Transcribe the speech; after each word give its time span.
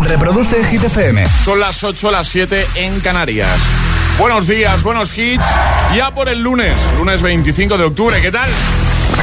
Reproduce 0.00 0.64
Hit 0.64 0.84
FM. 0.84 1.24
Son 1.44 1.60
las 1.60 1.82
8, 1.84 2.10
las 2.10 2.26
7 2.28 2.66
en 2.76 3.00
Canarias. 3.00 3.48
Buenos 4.18 4.46
días, 4.46 4.82
buenos 4.82 5.16
hits. 5.16 5.44
Ya 5.94 6.12
por 6.14 6.28
el 6.28 6.42
lunes, 6.42 6.74
lunes 6.98 7.22
25 7.22 7.78
de 7.78 7.84
octubre. 7.84 8.20
¿Qué 8.20 8.30
tal? 8.30 8.48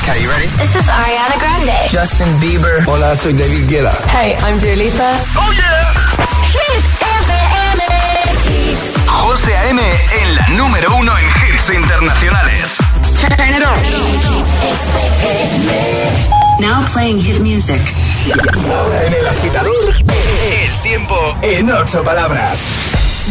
Okay, 0.02 0.22
you 0.24 0.30
ready? 0.30 0.48
This 0.60 0.76
is 0.76 0.88
Ariana 0.88 1.36
Grande. 1.40 1.74
Justin 1.92 2.40
Bieber. 2.40 2.84
Hola, 2.88 3.16
soy 3.16 3.34
David 3.34 3.68
Guetta. 3.68 3.94
Hey, 4.12 4.36
I'm 4.46 4.60
Dua 4.60 4.76
Lipa. 4.76 5.12
¡Oh, 5.36 5.52
yeah! 5.54 5.94
Hit 6.52 6.84
FM. 7.02 7.84
José 9.08 9.56
A.M. 9.58 9.82
en 10.22 10.36
la 10.36 10.48
número 10.50 10.96
uno 10.96 11.12
en 11.18 11.26
hits 11.26 11.70
internacionales. 11.70 12.78
Turn 13.20 13.50
it 13.50 13.64
on. 13.66 13.80
Now 16.60 16.86
playing 16.94 17.20
hit 17.20 17.40
music. 17.40 17.80
Ahora 18.68 19.06
en 19.06 19.14
el 19.14 19.28
agitador, 19.28 19.94
el 20.50 20.82
tiempo 20.82 21.16
en 21.42 21.70
ocho 21.70 22.04
palabras. 22.04 22.60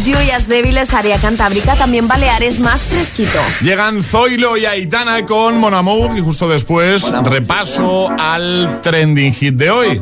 Lluvias 0.05 0.47
débiles, 0.47 0.93
área 0.93 1.17
cantábrica, 1.17 1.75
también 1.75 2.07
Baleares 2.07 2.59
más 2.59 2.85
fresquito. 2.85 3.39
Llegan 3.61 4.01
Zoilo 4.01 4.55
y 4.55 4.65
Aitana 4.65 5.25
con 5.25 5.57
Mon 5.59 5.73
Amour 5.73 6.17
y 6.17 6.21
justo 6.21 6.47
después 6.47 7.11
repaso 7.23 8.09
al 8.17 8.79
trending 8.81 9.33
hit 9.33 9.55
de 9.55 9.69
hoy. 9.69 10.01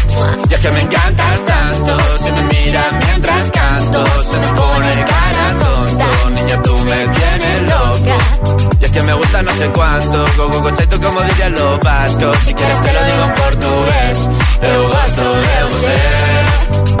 Y 0.49 0.53
es 0.53 0.59
que 0.59 0.71
me 0.71 0.81
encantas 0.81 1.45
tanto, 1.45 1.97
si 2.19 2.31
me 2.31 2.41
miras 2.43 2.93
mientras 3.05 3.51
canto, 3.51 4.05
se 4.23 4.37
me 4.37 4.47
pone 4.47 5.05
cara 5.05 5.57
tonta. 5.57 6.29
Niña, 6.31 6.61
tú 6.61 6.77
me 6.79 7.07
tienes 7.07 7.61
loca. 7.63 8.17
Y 8.79 8.85
es 8.85 8.91
que 8.91 9.01
me 9.03 9.13
gusta 9.13 9.43
no 9.43 9.55
sé 9.55 9.69
cuánto, 9.69 10.25
go 10.37 10.49
go 10.49 10.71
como 11.01 11.21
dirían 11.21 11.53
los 11.53 11.79
vascos. 11.79 12.37
Si 12.45 12.53
quieres 12.53 12.81
te 12.81 12.93
lo 12.93 13.03
digo 13.05 13.23
en 13.23 13.33
portugués, 13.33 14.17
eu 14.61 14.87
gosto 14.87 15.23
de 15.45 15.63
você. 15.69 17.00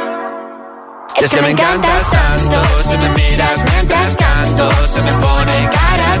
Es 1.19 1.31
que 1.31 1.41
me 1.41 1.49
encantas 1.51 2.09
tanto 2.09 2.83
Si 2.83 2.97
me 2.97 3.09
miras 3.09 3.63
mientras 3.63 4.15
canto 4.15 4.71
Se 4.87 5.01
me 5.01 5.11
pone 5.13 5.69
cara 5.69 6.20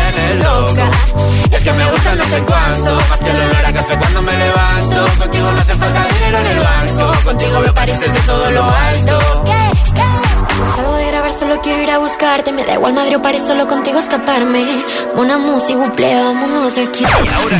loca. 0.37 0.89
Y 1.49 1.55
es 1.55 1.61
que 1.61 1.71
me 1.73 1.91
gusta 1.91 2.15
no 2.15 2.25
sé 2.25 2.43
cuánto, 2.43 2.95
más 3.09 3.19
que 3.19 3.29
el 3.29 3.41
olor 3.41 3.65
a 3.65 3.73
café 3.73 3.97
cuando 3.97 4.21
me 4.21 4.31
levanto. 4.31 5.05
Contigo 5.19 5.51
no 5.51 5.61
hace 5.61 5.75
falta 5.75 6.07
dinero 6.13 6.37
en 6.37 6.47
el 6.47 6.59
banco, 6.59 7.23
contigo 7.23 7.61
veo 7.61 7.73
París 7.73 7.99
desde 7.99 8.19
todo 8.21 8.51
lo 8.51 8.63
alto. 8.63 9.19
Salgo 10.75 10.95
de 10.95 11.07
grabar, 11.07 11.33
solo 11.33 11.61
quiero 11.61 11.81
ir 11.81 11.91
a 11.91 11.97
buscarte. 11.97 12.51
Me 12.51 12.63
da 12.65 12.73
igual 12.75 12.93
Madrid 12.93 13.17
o 13.17 13.21
París, 13.21 13.43
solo 13.45 13.67
contigo 13.67 13.99
escaparme. 13.99 14.83
Una 15.15 15.37
música, 15.37 15.79
buple, 15.79 16.13
vámonos 16.15 16.73
aquí. 16.73 17.03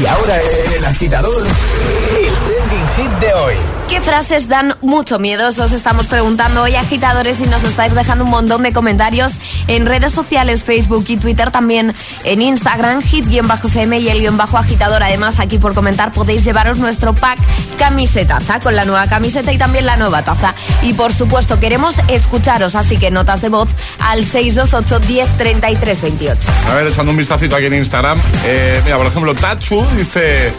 Y 0.01 0.05
ahora 0.05 0.39
en 0.65 0.73
el 0.73 0.85
agitador, 0.85 1.43
el 1.45 2.33
trending 2.33 2.87
hit 2.97 3.19
de 3.19 3.33
hoy. 3.33 3.55
¿Qué 3.89 3.99
frases 3.99 4.47
dan 4.47 4.73
mucho 4.81 5.19
miedo? 5.19 5.49
Os 5.49 5.71
estamos 5.73 6.07
preguntando 6.07 6.61
hoy, 6.61 6.75
agitadores, 6.75 7.41
y 7.41 7.47
nos 7.47 7.63
estáis 7.63 7.93
dejando 7.93 8.23
un 8.23 8.29
montón 8.29 8.63
de 8.63 8.71
comentarios 8.71 9.33
en 9.67 9.85
redes 9.85 10.13
sociales, 10.13 10.63
Facebook 10.63 11.03
y 11.09 11.17
Twitter, 11.17 11.51
también 11.51 11.93
en 12.23 12.41
Instagram, 12.41 13.01
hit-fm 13.01 13.99
y 13.99 14.09
el 14.09 14.19
guion 14.19 14.37
bajo 14.37 14.57
agitador. 14.57 15.03
Además, 15.03 15.39
aquí 15.39 15.57
por 15.57 15.73
comentar 15.73 16.11
podéis 16.11 16.43
llevaros 16.43 16.77
nuestro 16.77 17.13
pack 17.13 17.39
camisetaza 17.77 18.59
con 18.59 18.75
la 18.75 18.85
nueva 18.85 19.07
camiseta 19.07 19.51
y 19.51 19.57
también 19.57 19.85
la 19.85 19.97
nueva 19.97 20.23
taza. 20.23 20.53
Y 20.83 20.93
por 20.93 21.13
supuesto, 21.13 21.59
queremos 21.59 21.95
escucharos, 22.07 22.75
así 22.75 22.97
que 22.97 23.11
notas 23.11 23.41
de 23.41 23.49
voz 23.49 23.69
al 23.99 24.25
628 24.25 24.99
10 25.07 25.37
33 25.37 26.01
28. 26.01 26.39
A 26.69 26.75
ver, 26.75 26.87
echando 26.87 27.11
un 27.11 27.17
vistacito 27.17 27.55
aquí 27.55 27.65
en 27.65 27.73
Instagram. 27.73 28.19
Eh, 28.45 28.81
mira, 28.83 28.97
por 28.97 29.07
ejemplo, 29.07 29.33
Tachu 29.33 29.85
dice 29.97 30.53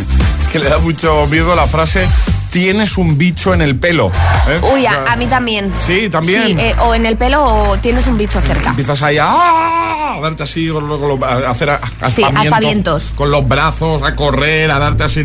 que 0.52 0.58
le 0.58 0.68
da 0.68 0.78
mucho 0.78 1.26
miedo 1.28 1.54
la 1.54 1.66
frase 1.66 2.08
tienes 2.50 2.96
un 2.98 3.18
bicho 3.18 3.52
en 3.54 3.62
el 3.62 3.76
pelo. 3.76 4.10
¿eh? 4.48 4.60
Uy, 4.74 4.84
O 4.84 4.88
a, 4.88 4.92
sea, 4.92 5.04
a 5.12 5.16
mí 5.16 5.26
también. 5.26 5.72
Sí, 5.78 6.08
también. 6.08 6.42
Sí, 6.44 6.56
eh, 6.58 6.74
o 6.80 6.94
en 6.94 7.06
el 7.06 7.16
pelo 7.16 7.44
o 7.44 7.76
tienes 7.78 8.06
un 8.06 8.16
bicho 8.16 8.40
cerca. 8.40 8.70
Empiezas 8.70 9.02
ahí 9.02 9.18
a, 9.18 9.26
a 9.26 10.20
darte 10.20 10.42
así, 10.44 10.68
con 10.68 10.88
lo- 10.88 10.98
con 10.98 11.08
lo- 11.20 11.24
a 11.26 11.50
hacer 11.50 11.78
Sí, 12.14 12.22
aspavientos. 12.22 13.12
Con 13.14 13.30
los 13.30 13.46
brazos, 13.46 14.02
a 14.02 14.14
correr, 14.16 14.70
a 14.70 14.78
darte 14.78 15.04
así. 15.04 15.22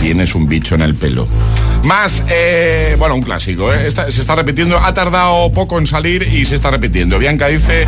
Tienes 0.00 0.34
un 0.34 0.48
bicho 0.48 0.74
en 0.74 0.82
el 0.82 0.94
pelo. 0.94 1.26
Más, 1.84 2.22
eh, 2.30 2.96
bueno, 2.98 3.14
un 3.14 3.22
clásico, 3.22 3.72
¿eh? 3.72 3.90
Se 3.90 4.20
está 4.20 4.34
repitiendo, 4.34 4.78
ha 4.78 4.94
tardado 4.94 5.52
poco 5.52 5.78
en 5.78 5.86
salir 5.86 6.22
y 6.22 6.46
se 6.46 6.54
está 6.54 6.70
repitiendo. 6.70 7.18
Bianca 7.18 7.48
dice, 7.48 7.86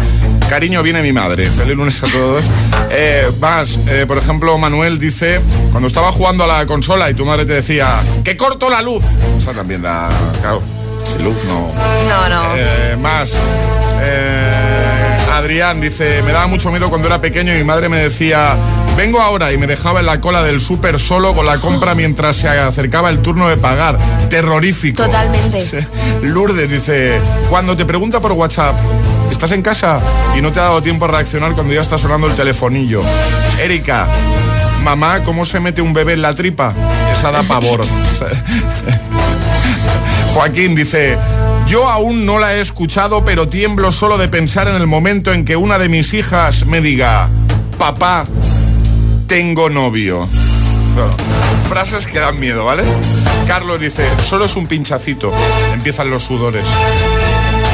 cariño, 0.50 0.82
viene 0.82 1.00
mi 1.00 1.12
madre. 1.12 1.46
Feliz 1.46 1.74
lunes 1.74 2.02
a 2.02 2.06
todos. 2.06 2.44
Eh, 2.90 3.30
más, 3.40 3.78
eh, 3.88 4.04
por 4.06 4.18
ejemplo, 4.18 4.58
Manuel 4.58 4.98
dice, 4.98 5.40
cuando 5.70 5.86
estaba 5.86 6.12
jugando 6.12 6.44
a 6.44 6.46
la 6.46 6.66
consola 6.66 7.10
y 7.10 7.14
tu 7.14 7.24
madre 7.24 7.46
te 7.46 7.54
decía, 7.54 8.02
que 8.22 8.36
corto 8.36 8.68
la 8.68 8.82
luz. 8.82 9.02
Esa 9.38 9.54
también 9.54 9.80
da, 9.80 10.10
claro, 10.42 10.62
sin 11.04 11.24
luz 11.24 11.36
no... 11.46 11.66
No, 12.06 12.28
no. 12.28 13.00
Más. 13.00 13.34
Adrián 15.32 15.80
dice, 15.80 16.22
me 16.22 16.32
daba 16.32 16.46
mucho 16.46 16.70
miedo 16.70 16.90
cuando 16.90 17.08
era 17.08 17.20
pequeño 17.20 17.54
y 17.54 17.58
mi 17.58 17.64
madre 17.64 17.88
me 17.88 17.98
decía, 17.98 18.56
vengo 18.96 19.20
ahora 19.20 19.52
y 19.52 19.58
me 19.58 19.66
dejaba 19.66 20.00
en 20.00 20.06
la 20.06 20.20
cola 20.20 20.42
del 20.42 20.60
súper 20.60 20.98
solo 20.98 21.34
con 21.34 21.46
la 21.46 21.60
compra 21.60 21.94
mientras 21.94 22.36
se 22.36 22.48
acercaba 22.48 23.10
el 23.10 23.20
turno 23.20 23.48
de 23.48 23.56
pagar. 23.56 23.98
Terrorífico. 24.28 25.04
Totalmente. 25.04 25.86
Lourdes 26.22 26.70
dice, 26.70 27.20
cuando 27.48 27.76
te 27.76 27.84
pregunta 27.84 28.20
por 28.20 28.32
WhatsApp, 28.32 28.74
estás 29.30 29.52
en 29.52 29.62
casa 29.62 30.00
y 30.36 30.40
no 30.40 30.52
te 30.52 30.60
ha 30.60 30.64
dado 30.64 30.82
tiempo 30.82 31.04
a 31.04 31.08
reaccionar 31.08 31.52
cuando 31.52 31.72
ya 31.74 31.80
está 31.80 31.98
sonando 31.98 32.26
el 32.26 32.34
telefonillo. 32.34 33.02
Erika, 33.60 34.08
mamá, 34.82 35.22
¿cómo 35.24 35.44
se 35.44 35.60
mete 35.60 35.82
un 35.82 35.92
bebé 35.92 36.14
en 36.14 36.22
la 36.22 36.34
tripa? 36.34 36.74
Esa 37.12 37.30
da 37.30 37.42
pavor. 37.42 37.86
Joaquín 40.34 40.74
dice, 40.74 41.18
yo 41.66 41.88
aún 41.88 42.26
no 42.26 42.38
la 42.38 42.54
he 42.54 42.60
escuchado, 42.60 43.24
pero 43.24 43.48
tiemblo 43.48 43.90
solo 43.90 44.18
de 44.18 44.28
pensar 44.28 44.68
en 44.68 44.76
el 44.76 44.86
momento 44.86 45.32
en 45.32 45.44
que 45.44 45.56
una 45.56 45.78
de 45.78 45.88
mis 45.88 46.14
hijas 46.14 46.66
me 46.66 46.80
diga, 46.80 47.28
papá, 47.78 48.26
tengo 49.26 49.68
novio. 49.68 50.28
Frases 51.68 52.06
que 52.06 52.18
dan 52.18 52.38
miedo, 52.38 52.64
¿vale? 52.64 52.84
Carlos 53.46 53.80
dice, 53.80 54.08
solo 54.22 54.44
es 54.44 54.56
un 54.56 54.66
pinchacito. 54.66 55.32
Empiezan 55.72 56.10
los 56.10 56.22
sudores. 56.22 56.66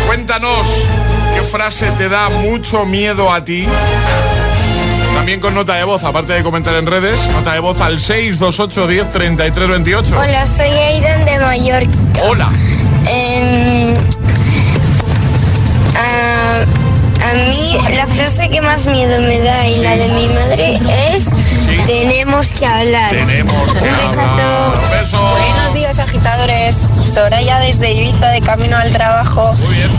Cuéntanos, 0.06 0.66
¿qué 1.34 1.42
frase 1.42 1.90
te 1.92 2.08
da 2.08 2.28
mucho 2.28 2.84
miedo 2.86 3.32
a 3.32 3.44
ti? 3.44 3.66
También 5.14 5.40
con 5.40 5.54
nota 5.54 5.74
de 5.74 5.84
voz, 5.84 6.02
aparte 6.04 6.32
de 6.32 6.42
comentar 6.42 6.74
en 6.74 6.86
redes, 6.86 7.28
nota 7.28 7.52
de 7.52 7.60
voz 7.60 7.80
al 7.80 8.00
628 8.00 8.86
10 8.86 9.10
33 9.10 9.68
28. 9.68 10.18
Hola, 10.18 10.46
soy 10.46 10.66
Aidan 10.66 11.24
de 11.24 11.38
Mallorca. 11.38 11.98
Hola. 12.24 12.50
Em, 13.08 13.94
a, 15.96 16.81
a 17.30 17.34
mí 17.48 17.78
la 17.94 18.06
frase 18.06 18.48
que 18.48 18.60
más 18.60 18.86
miedo 18.86 19.20
me 19.20 19.38
da 19.40 19.66
y 19.66 19.76
la 19.82 19.96
de 19.96 20.08
mi 20.08 20.28
madre 20.28 20.80
es 21.14 21.30
tenemos 21.86 22.52
que 22.54 22.66
hablar. 22.66 23.10
Tenemos 23.10 23.72
que 23.74 23.78
Un 23.80 23.96
besazo. 23.96 24.20
hablar. 24.20 24.78
Un 24.84 24.90
beso. 24.90 25.20
Buenos 25.20 25.74
días 25.74 25.98
agitadores, 25.98 26.76
Soraya 27.02 27.58
desde 27.60 27.92
Ibiza 27.92 28.28
de 28.28 28.40
camino 28.40 28.76
al 28.76 28.90
trabajo. 28.90 29.52
Muy 29.64 29.74
bien. 29.76 29.90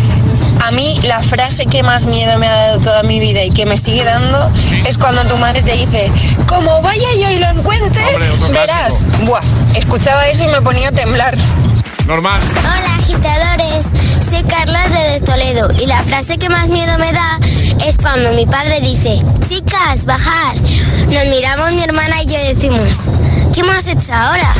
A 0.65 0.71
mí 0.71 0.97
la 1.03 1.21
frase 1.21 1.65
que 1.65 1.83
más 1.83 2.05
miedo 2.05 2.37
me 2.39 2.47
ha 2.47 2.55
dado 2.55 2.79
toda 2.79 3.03
mi 3.03 3.19
vida 3.19 3.43
y 3.43 3.51
que 3.51 3.65
me 3.65 3.77
sigue 3.77 4.03
dando 4.05 4.49
es 4.87 4.97
cuando 4.97 5.21
tu 5.25 5.37
madre 5.37 5.61
te 5.61 5.73
dice, 5.73 6.09
como 6.47 6.81
vaya 6.81 7.07
yo 7.19 7.29
y 7.31 7.37
lo 7.39 7.47
encuentre, 7.49 8.05
Hombre, 8.07 8.29
verás. 8.49 9.03
clásico. 9.03 9.25
Buah, 9.25 9.41
escuchaba 9.75 10.25
eso 10.27 10.43
y 10.43 10.47
me 10.47 10.61
ponía 10.61 10.87
a 10.89 10.91
temblar. 10.91 11.35
Normal. 12.05 12.39
Hola 12.59 12.92
agitadores, 13.13 13.85
soy 14.27 14.43
Carlos 14.43 14.91
de 14.91 15.19
Toledo 15.21 15.69
y 15.79 15.85
la 15.85 16.01
frase 16.03 16.37
que 16.37 16.49
más 16.49 16.69
miedo 16.69 16.97
me 16.97 17.11
da 17.11 17.39
es 17.85 17.97
cuando 17.97 18.31
mi 18.33 18.45
padre 18.45 18.81
dice, 18.81 19.21
chicas, 19.47 20.05
bajad. 20.05 20.55
Nos 21.09 21.25
miramos 21.27 21.71
mi 21.73 21.83
hermana 21.83 22.23
y 22.23 22.27
yo 22.27 22.39
y 22.39 22.47
decimos, 22.47 23.07
¿qué 23.53 23.59
hemos 23.59 23.87
hecho 23.87 24.13
ahora? 24.13 24.53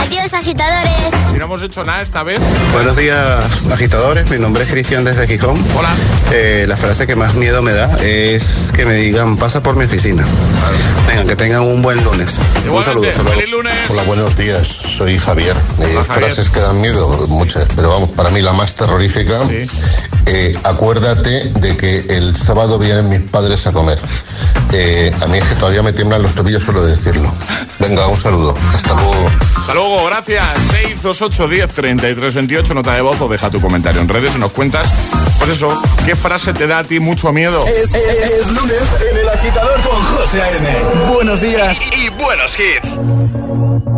Adiós 0.00 0.32
agitadores. 0.34 1.14
Si 1.32 1.38
no 1.38 1.44
hemos 1.44 1.62
hecho 1.62 1.82
nada 1.82 2.02
esta 2.02 2.22
vez. 2.22 2.38
Buenos 2.72 2.96
días, 2.96 3.66
agitadores. 3.72 4.30
Mi 4.30 4.38
nombre 4.38 4.64
es 4.64 4.70
Cristian 4.70 5.04
desde 5.04 5.26
Gijón. 5.26 5.56
Hola. 5.76 5.88
Eh, 6.30 6.66
la 6.68 6.76
frase 6.76 7.06
que 7.06 7.16
más 7.16 7.34
miedo 7.34 7.62
me 7.62 7.72
da 7.72 7.96
es 8.02 8.70
que 8.74 8.84
me 8.84 8.94
digan, 8.94 9.36
pasa 9.36 9.62
por 9.62 9.76
mi 9.76 9.86
oficina. 9.86 10.24
Venga, 11.06 11.24
que 11.24 11.36
tengan 11.36 11.62
un 11.62 11.82
buen 11.82 12.02
lunes. 12.04 12.38
un 12.70 12.82
saludo. 12.84 13.10
Feliz 13.10 13.50
lunes. 13.50 13.74
Hola, 13.88 14.02
buenos 14.02 14.36
días. 14.36 14.66
Soy 14.66 15.18
Javier. 15.18 15.56
Eh, 15.56 15.82
Javier. 15.82 16.04
frases 16.04 16.50
que 16.50 16.60
dan 16.60 16.80
miedo, 16.80 17.08
muchas, 17.28 17.66
pero 17.74 17.87
vamos, 17.90 18.10
para 18.10 18.30
mí 18.30 18.40
la 18.42 18.52
más 18.52 18.74
terrorífica. 18.74 19.40
eh, 20.26 20.54
acuérdate 20.64 21.50
de 21.54 21.76
que 21.76 21.98
el 22.10 22.34
sábado 22.36 22.78
vienen 22.78 23.08
mis 23.08 23.20
padres 23.20 23.66
a 23.66 23.72
comer. 23.72 23.98
Eh, 24.72 25.10
a 25.22 25.26
mí 25.26 25.38
es 25.38 25.44
que 25.48 25.54
todavía 25.54 25.82
me 25.82 25.92
tiemblan 25.92 26.22
los 26.22 26.34
tobillos 26.34 26.62
solo 26.62 26.84
de 26.84 26.90
decirlo. 26.94 27.32
Venga, 27.78 28.06
un 28.08 28.16
saludo. 28.16 28.54
Hasta 28.74 28.92
luego. 28.94 29.30
Hasta 29.58 29.74
luego, 29.74 30.04
gracias. 30.06 30.46
628 30.70 31.48
10 31.48 31.72
33 31.72 32.34
28, 32.34 32.74
nota 32.74 32.94
de 32.94 33.00
voz 33.00 33.20
o 33.20 33.28
deja 33.28 33.50
tu 33.50 33.60
comentario 33.60 34.00
en 34.00 34.08
redes 34.08 34.34
y 34.34 34.38
nos 34.38 34.52
cuentas, 34.52 34.86
pues 35.38 35.50
eso, 35.50 35.70
¿qué 36.04 36.14
frase 36.16 36.52
te 36.52 36.66
da 36.66 36.80
a 36.80 36.84
ti 36.84 37.00
mucho 37.00 37.32
miedo? 37.32 37.66
Es, 37.66 37.78
es- 37.94 38.30
es 38.40 38.46
lunes 38.48 38.82
en 39.10 39.16
el 39.18 39.28
agitador 39.28 39.80
con 39.82 40.02
José 40.16 40.42
A.M. 40.42 40.76
Buenos 41.14 41.40
días 41.40 41.78
y, 41.96 42.06
y 42.06 42.08
buenos 42.10 42.52
hits. 42.58 43.97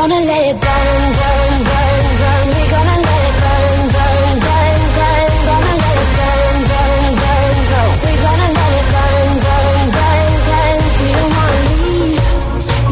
gonna 0.00 0.14
let 0.14 0.42
it 0.48 0.56
burn, 0.64 1.02
burn, 1.20 1.54
burn, 1.68 2.04
burn. 2.20 2.46
We're 2.56 2.70
gonna 2.74 2.98
let 3.04 3.22
it 3.28 3.36
burn, 3.44 3.80
burn, 3.96 4.32
burn, 4.46 4.80
burn. 4.96 5.28
Gonna 5.48 5.74
let 5.84 5.96
it 6.00 6.10
burn, 6.16 6.56
burn, 6.70 7.04
burn, 7.20 7.56
burn. 7.70 7.92
We're 8.04 8.22
gonna 8.24 8.48
let 8.56 8.72
it 8.80 8.86
burn, 8.94 9.30
burn, 9.44 9.80
burn, 9.96 10.32
burn. 10.48 10.78
We 11.00 11.08
don't 11.16 11.32
wanna 11.36 11.60
leave. 11.68 12.24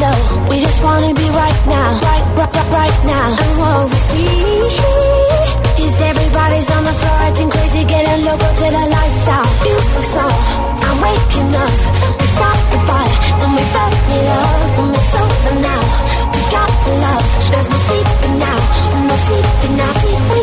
No, 0.03 0.11
we 0.49 0.55
just 0.65 0.79
wanna 0.85 1.11
be 1.21 1.27
right 1.43 1.61
now, 1.65 1.89
right, 2.07 2.25
right, 2.37 2.67
right, 2.77 2.97
now. 3.13 3.27
And 3.41 3.53
what 3.61 3.89
we 3.89 3.99
see 4.09 4.29
is 5.85 5.95
everybody's 6.11 6.69
on 6.69 6.83
the 6.89 6.95
floor 6.99 7.17
acting 7.25 7.49
crazy, 7.49 7.83
getting 7.85 8.21
loco 8.23 8.49
till 8.59 8.73
the 8.77 8.85
lights 8.95 9.27
out. 9.33 9.49
Music's 9.65 10.15
on, 10.15 10.33
I'm 10.85 10.97
waking 11.01 11.51
up. 11.57 11.73
We 12.21 12.25
stop 12.37 12.59
the 12.69 12.79
fire, 12.85 13.17
and 13.41 13.51
we 13.57 13.63
stop 13.73 13.93
it 14.17 14.27
up, 14.29 14.79
and 14.81 14.91
we. 14.93 14.99
We 14.99 15.28
got 16.51 16.69
love, 17.05 17.25
there's 17.51 17.69
no 17.69 17.77
sleeping 17.77 18.39
now, 18.39 18.57
no 19.07 19.15
sleeping 19.27 19.75
now. 19.77 19.93
When 20.29 20.38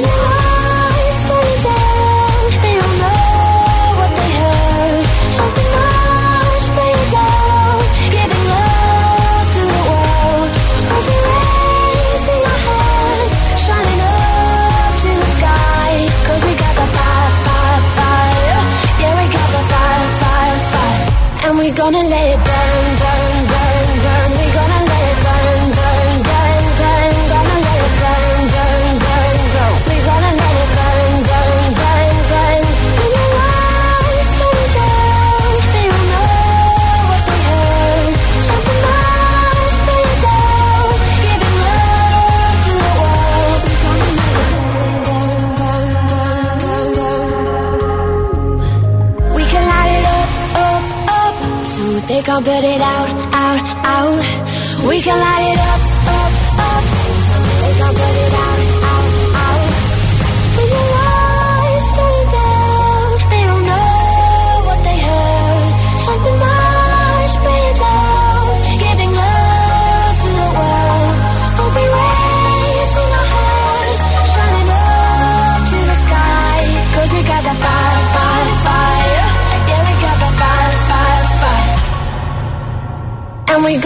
put 52.44 52.64
it 52.64 52.80
out, 52.80 53.08
out, 53.32 53.62
out. 53.94 54.88
We 54.88 55.00
can 55.00 55.18
light 55.18 55.52
it 55.52 55.55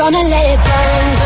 gonna 0.01 0.17
let 0.17 0.47
it 0.47 0.61
burn. 0.65 1.20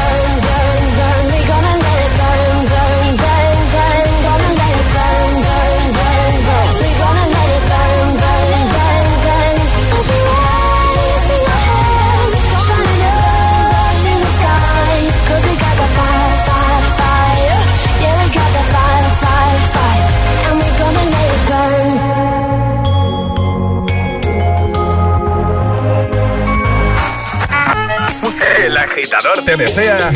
Agitador 29.14 29.44
te 29.44 29.56
desea 29.56 30.12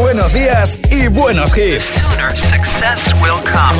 buenos 0.00 0.32
días 0.32 0.78
y 0.90 1.08
buenos 1.08 1.56
hits. 1.56 1.84
sooner 1.84 2.36
success 2.36 3.12
will 3.22 3.40
come. 3.44 3.76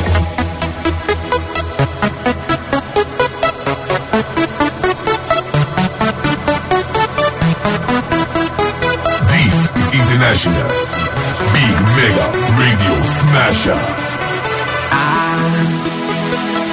This 9.27 9.71
is 9.75 9.93
International 9.93 10.69
Big 11.53 11.75
Mega 11.97 12.27
Radio 12.57 12.93
Smasher. 13.03 13.79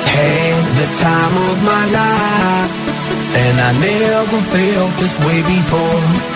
had 0.06 0.64
the 0.78 0.88
time 1.02 1.37
of 1.50 1.56
my 1.64 1.85
life 1.90 2.87
And 3.37 3.61
I 3.61 3.73
never 3.80 4.40
felt 4.50 4.92
this 4.99 5.18
way 5.21 5.42
before 5.42 6.36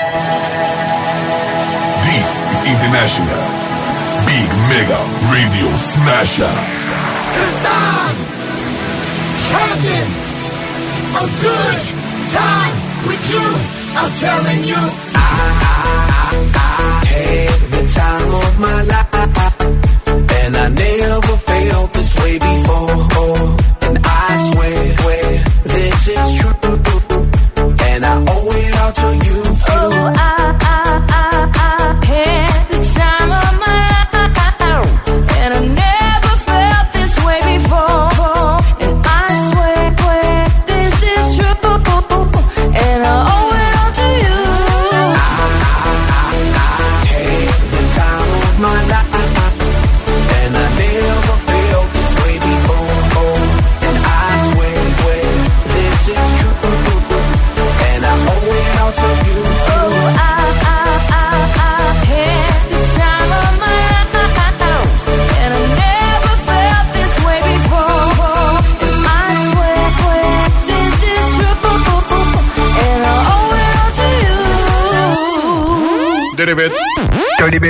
This 2.11 2.43
is 2.43 2.59
International 2.67 3.47
Big 4.27 4.49
Mega 4.67 4.99
Radio 5.31 5.71
Smasher. 5.77 6.51
Cause 7.31 7.55
I'm 7.63 8.15
having 9.55 10.11
a 11.15 11.25
good 11.39 11.79
time 12.35 12.75
with 13.07 13.23
you. 13.31 13.47
I'm 13.95 14.11
telling 14.19 14.63
you. 14.67 14.81
I 15.15 15.15
I, 15.15 15.79
I, 16.11 16.35
I 16.55 17.05
had 17.07 17.55
the 17.71 17.83
time 17.95 18.33
of 18.35 18.59
my 18.59 18.81
life 18.83 19.07
And 20.43 20.57
I 20.57 20.67
never 20.75 21.37
felt 21.37 21.93
this 21.93 22.11
way 22.19 22.35
before 22.37 23.55
And 23.87 23.97
I 24.03 24.51
swear, 24.51 24.97
swear 24.97 25.43
this 25.63 26.07
is 26.09 26.41
true 26.41 26.60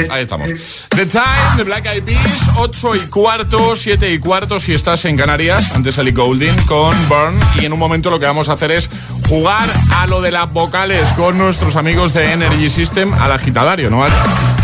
Ahí 0.09 0.23
estamos. 0.23 0.51
The 0.89 1.05
Time 1.05 1.57
de 1.57 1.63
Black 1.63 1.85
Eyed 1.85 2.03
Peas, 2.03 2.51
8 2.57 2.95
y 2.95 2.99
cuarto, 3.07 3.75
7 3.75 4.11
y 4.13 4.19
cuarto 4.19 4.59
si 4.59 4.73
estás 4.73 5.05
en 5.05 5.17
Canarias. 5.17 5.71
Antes 5.71 5.97
Ellie 5.97 6.11
Goulding 6.11 6.55
con 6.65 6.95
Burn. 7.07 7.39
Y 7.61 7.65
en 7.65 7.73
un 7.73 7.79
momento 7.79 8.09
lo 8.09 8.19
que 8.19 8.25
vamos 8.25 8.49
a 8.49 8.53
hacer 8.53 8.71
es 8.71 8.89
jugar 9.27 9.69
a 9.95 10.07
lo 10.07 10.21
de 10.21 10.31
las 10.31 10.51
vocales 10.51 11.13
con 11.13 11.37
nuestros 11.37 11.75
amigos 11.75 12.13
de 12.13 12.31
Energy 12.31 12.69
System 12.69 13.13
al 13.13 13.31
agitadario, 13.31 13.89
¿no? 13.89 14.05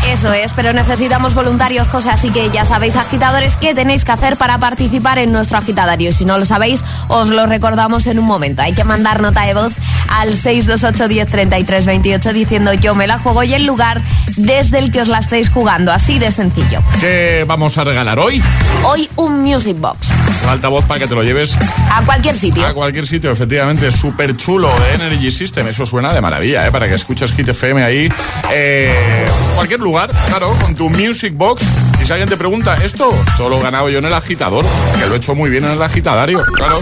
Eso 0.07 0.31
es, 0.31 0.53
pero 0.53 0.71
necesitamos 0.71 1.33
voluntarios, 1.33 1.87
José, 1.89 2.09
así 2.09 2.29
que 2.29 2.49
ya 2.49 2.63
sabéis, 2.63 2.95
agitadores, 2.95 3.57
qué 3.57 3.75
tenéis 3.75 4.05
que 4.05 4.13
hacer 4.13 4.37
para 4.37 4.57
participar 4.57 5.19
en 5.19 5.33
nuestro 5.33 5.57
agitadario. 5.57 6.13
Si 6.13 6.23
no 6.23 6.37
lo 6.37 6.45
sabéis, 6.45 6.83
os 7.09 7.29
lo 7.29 7.45
recordamos 7.45 8.07
en 8.07 8.17
un 8.17 8.25
momento. 8.25 8.61
Hay 8.61 8.73
que 8.73 8.85
mandar 8.85 9.21
nota 9.21 9.43
de 9.43 9.53
voz 9.53 9.73
al 10.07 10.33
628 10.33 11.07
10 11.09 11.29
33 11.29 11.85
28 11.85 12.33
diciendo 12.33 12.73
yo 12.73 12.95
me 12.95 13.05
la 13.05 13.19
juego 13.19 13.43
y 13.43 13.53
el 13.53 13.65
lugar 13.65 14.01
desde 14.37 14.79
el 14.79 14.91
que 14.91 15.01
os 15.01 15.09
la 15.09 15.19
estáis 15.19 15.49
jugando. 15.49 15.91
Así 15.91 16.19
de 16.19 16.31
sencillo. 16.31 16.81
¿Qué 17.01 17.43
vamos 17.45 17.77
a 17.77 17.83
regalar 17.83 18.17
hoy? 18.17 18.41
Hoy 18.85 19.09
un 19.17 19.41
Music 19.41 19.77
Box. 19.77 20.16
Un 20.47 20.53
altavoz 20.53 20.85
para 20.85 21.01
que 21.01 21.07
te 21.07 21.13
lo 21.13 21.23
lleves 21.23 21.57
A 21.91 22.03
cualquier 22.05 22.33
sitio. 22.33 22.65
a 22.65 22.73
cualquier 22.73 23.05
sitio, 23.05 23.29
efectivamente. 23.31 23.91
Súper 23.91 24.33
chulo 24.37 24.69
de 24.79 24.93
Energy 25.05 25.29
System. 25.29 25.67
Eso 25.67 25.85
suena 25.85 26.13
de 26.13 26.21
maravilla, 26.21 26.65
¿eh? 26.65 26.71
Para 26.71 26.87
que 26.87 26.95
escuches 26.95 27.33
Hit 27.33 27.49
FM 27.49 27.83
ahí. 27.83 28.09
Eh, 28.53 29.25
cualquier 29.55 29.81
lugar, 29.81 30.09
claro, 30.27 30.55
con 30.61 30.73
tu 30.73 30.89
Music 30.89 31.33
Box. 31.35 31.63
Y 32.01 32.05
si 32.05 32.11
alguien 32.13 32.29
te 32.29 32.37
pregunta, 32.37 32.75
¿esto? 32.81 33.13
Esto 33.27 33.49
lo 33.49 33.57
he 33.59 33.61
ganado 33.61 33.89
yo 33.89 33.97
en 33.99 34.05
el 34.05 34.13
agitador. 34.13 34.65
Que 34.97 35.05
lo 35.07 35.15
he 35.15 35.17
hecho 35.17 35.35
muy 35.35 35.49
bien 35.49 35.65
en 35.65 35.71
el 35.73 35.81
agitadario, 35.83 36.41
claro. 36.55 36.79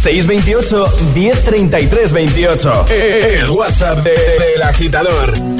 628 0.00 0.86
1033 1.14 2.12
28. 2.14 2.86
El 2.88 3.50
WhatsApp 3.50 3.98
de- 3.98 4.12
del 4.12 4.62
agitador. 4.62 5.59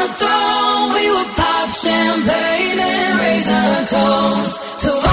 The 0.00 0.14
throne. 0.14 0.92
We 0.94 1.10
would 1.14 1.30
pop 1.36 1.68
champagne 1.70 2.78
and 2.78 3.18
raise 3.18 3.48
a 3.48 3.84
toast 3.92 4.80
to 4.82 5.09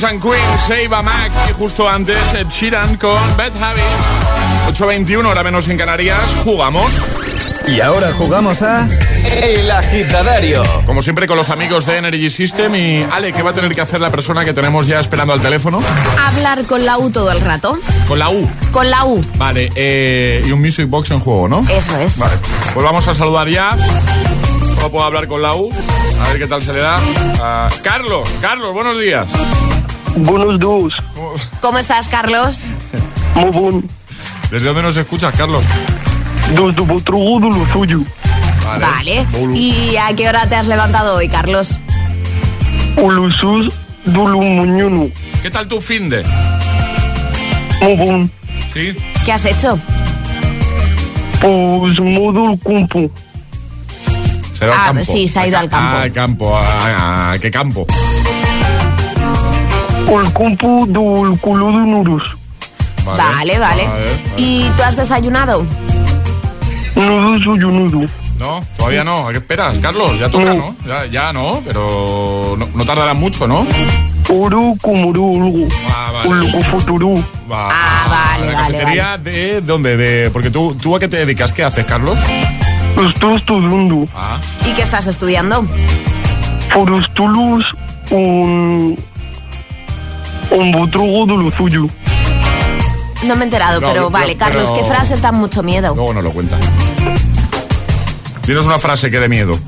Kings 0.00 0.12
and 0.12 0.22
Queens, 0.22 0.70
Eva 0.82 1.02
Max 1.02 1.36
y 1.50 1.52
justo 1.52 1.86
antes 1.86 2.16
Ed 2.32 2.46
Sheeran 2.48 2.96
con 2.96 3.18
Bad 3.36 3.52
Habits. 3.62 4.80
8.21, 4.80 5.26
hora 5.26 5.42
menos 5.42 5.68
en 5.68 5.76
Canarias, 5.76 6.36
jugamos. 6.42 6.90
Y 7.68 7.82
ahora 7.82 8.10
jugamos 8.14 8.62
a 8.62 8.88
El 9.42 9.70
agitadario. 9.70 10.62
Como 10.86 11.02
siempre 11.02 11.26
con 11.26 11.36
los 11.36 11.50
amigos 11.50 11.84
de 11.84 11.98
Energy 11.98 12.30
System 12.30 12.74
y 12.76 13.02
Ale, 13.12 13.34
¿qué 13.34 13.42
va 13.42 13.50
a 13.50 13.52
tener 13.52 13.74
que 13.74 13.82
hacer 13.82 14.00
la 14.00 14.10
persona 14.10 14.42
que 14.46 14.54
tenemos 14.54 14.86
ya 14.86 15.00
esperando 15.00 15.34
al 15.34 15.42
teléfono? 15.42 15.82
Hablar 16.18 16.64
con 16.64 16.86
la 16.86 16.96
U 16.96 17.10
todo 17.10 17.30
el 17.30 17.42
rato. 17.42 17.78
Con 18.08 18.20
la 18.20 18.30
U. 18.30 18.48
Con 18.72 18.88
la 18.88 19.04
U. 19.04 19.20
Vale, 19.36 19.70
eh, 19.74 20.42
y 20.46 20.50
un 20.50 20.62
Music 20.62 20.88
Box 20.88 21.10
en 21.10 21.20
juego, 21.20 21.46
¿no? 21.46 21.66
Eso 21.68 21.98
es. 21.98 22.16
Vale, 22.16 22.36
pues 22.72 22.84
vamos 22.84 23.06
a 23.06 23.12
saludar 23.12 23.48
ya. 23.48 23.76
Solo 24.76 24.90
puedo 24.90 25.04
hablar 25.04 25.28
con 25.28 25.42
la 25.42 25.54
U. 25.54 25.70
A 26.22 26.28
ver 26.30 26.38
qué 26.38 26.46
tal 26.46 26.62
se 26.62 26.72
le 26.72 26.80
da. 26.80 26.98
a 27.42 27.68
Carlos, 27.82 28.26
Carlos, 28.40 28.72
buenos 28.72 28.98
días. 28.98 29.26
Buenos 30.16 30.58
días. 30.60 31.02
¿Cómo 31.60 31.78
estás, 31.78 32.08
Carlos? 32.08 32.60
Muy 33.34 33.50
bien. 33.50 33.90
¿Desde 34.50 34.66
dónde 34.66 34.82
nos 34.82 34.96
escuchas, 34.96 35.34
Carlos? 35.36 35.64
Desde 36.50 36.80
Botrogo 36.82 37.40
de 37.40 37.48
lo 37.48 37.72
suyo. 37.72 38.00
Vale. 38.64 39.26
¿Y 39.54 39.96
a 39.96 40.14
qué 40.14 40.28
hora 40.28 40.46
te 40.48 40.56
has 40.56 40.66
levantado 40.66 41.16
hoy, 41.16 41.28
Carlos? 41.28 41.78
Ulusus 42.96 43.72
mañana. 44.04 45.06
¿Qué 45.42 45.50
tal 45.50 45.68
tu 45.68 45.80
fin 45.80 46.08
de? 46.10 46.24
Muy 47.80 47.96
bien. 47.96 48.32
¿Sí? 48.74 48.96
¿Qué 49.24 49.32
has 49.32 49.44
hecho? 49.44 49.78
Pues 51.40 51.98
el 51.98 52.58
campo. 52.62 53.10
Se 54.54 54.64
ha 54.64 54.66
ido 54.66 54.74
Ah, 54.74 54.88
al 54.88 54.94
campo. 54.96 55.12
sí, 55.12 55.28
se 55.28 55.38
ha 55.38 55.46
ido 55.46 55.58
al 55.58 55.68
campo. 55.70 55.86
Ah, 55.96 56.02
al 56.02 56.12
campo. 56.12 56.56
¿A, 56.56 56.86
a- 56.86 57.32
a 57.32 57.38
qué 57.38 57.50
campo? 57.50 57.86
El 60.10 60.32
campo 60.32 60.84
del 60.86 61.40
culo 61.40 61.66
de 61.68 61.78
Nuros. 61.78 62.22
Vale, 63.04 63.58
vale. 63.58 63.88
¿Y 64.36 64.68
tú 64.70 64.82
has 64.82 64.96
desayunado? 64.96 65.64
No 66.96 67.32
desayunado. 67.32 68.00
No, 68.38 68.60
todavía 68.76 69.04
no. 69.04 69.28
¿A 69.28 69.32
qué 69.32 69.38
esperas, 69.38 69.78
Carlos? 69.78 70.18
Ya 70.18 70.28
toca, 70.30 70.54
¿no? 70.54 70.74
Ya, 70.86 71.06
ya 71.06 71.32
no, 71.32 71.62
pero 71.64 72.56
no, 72.58 72.68
no 72.74 72.84
tardará 72.84 73.14
mucho, 73.14 73.46
¿no? 73.46 73.66
Oro 74.28 74.74
como 74.80 75.08
algo. 75.10 75.68
Ah, 75.88 76.10
vale. 76.24 76.62
Futuro. 76.64 77.14
Va, 77.50 77.68
Ah, 77.70 78.06
vale, 78.38 78.46
¿La 78.52 78.60
vale, 78.60 78.74
cafetería 78.74 79.18
de 79.18 79.60
dónde? 79.60 79.96
De, 79.96 80.30
porque 80.30 80.50
tú, 80.50 80.74
tú 80.80 80.96
a 80.96 81.00
qué 81.00 81.08
te 81.08 81.18
dedicas, 81.18 81.52
¿qué 81.52 81.64
haces, 81.64 81.84
Carlos? 81.84 82.18
Estoy 83.08 83.36
estudiando. 83.36 84.04
Ah, 84.14 84.38
¿Y 84.66 84.72
qué 84.72 84.82
estás 84.82 85.06
estudiando? 85.06 85.64
Por 86.74 86.92
estulos 86.94 87.64
un... 88.10 88.98
No 93.22 93.36
me 93.36 93.42
he 93.42 93.44
enterado, 93.44 93.80
No, 93.80 93.88
pero 93.88 94.02
yo- 94.04 94.10
vale, 94.10 94.36
Carlos, 94.36 94.70
pero- 94.70 94.82
¿qué 94.82 94.88
frases 94.88 95.20
dan 95.22 95.34
mucho 95.36 95.62
miedo? 95.62 95.94
luego 95.94 96.14
nos 96.14 96.24
lo 96.24 96.32
cuenta. 96.32 96.58
Tienes 98.42 98.64
una 98.64 98.78
frase 98.78 99.10
que 99.10 99.20
de 99.20 99.28
miedo. 99.28 99.58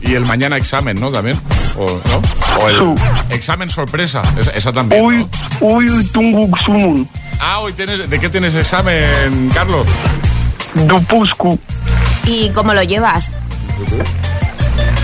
Y 0.00 0.14
el 0.14 0.26
mañana 0.26 0.56
examen, 0.56 0.98
¿no? 1.00 1.10
También. 1.10 1.38
O, 1.78 1.86
¿no? 1.86 2.62
o 2.64 2.68
el 2.68 2.94
examen 3.30 3.70
sorpresa. 3.70 4.20
Esa, 4.38 4.50
esa 4.50 4.72
también. 4.72 5.04
Uy, 5.04 5.26
uy, 5.60 6.04
tungu 6.12 6.50
sumun. 6.64 7.08
Ah, 7.40 7.60
hoy 7.60 7.72
tienes. 7.72 8.10
¿De 8.10 8.18
qué 8.18 8.28
tienes 8.28 8.54
examen, 8.54 9.50
Carlos? 9.54 9.88
Dupuscu. 10.74 11.58
¿Y 12.26 12.50
cómo 12.50 12.74
lo 12.74 12.82
llevas? 12.82 13.34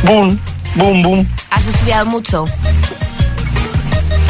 Boom, 0.04 0.38
boom, 0.76 1.02
boom. 1.02 1.26
¿Has 1.50 1.66
estudiado 1.66 2.06
mucho? 2.06 2.44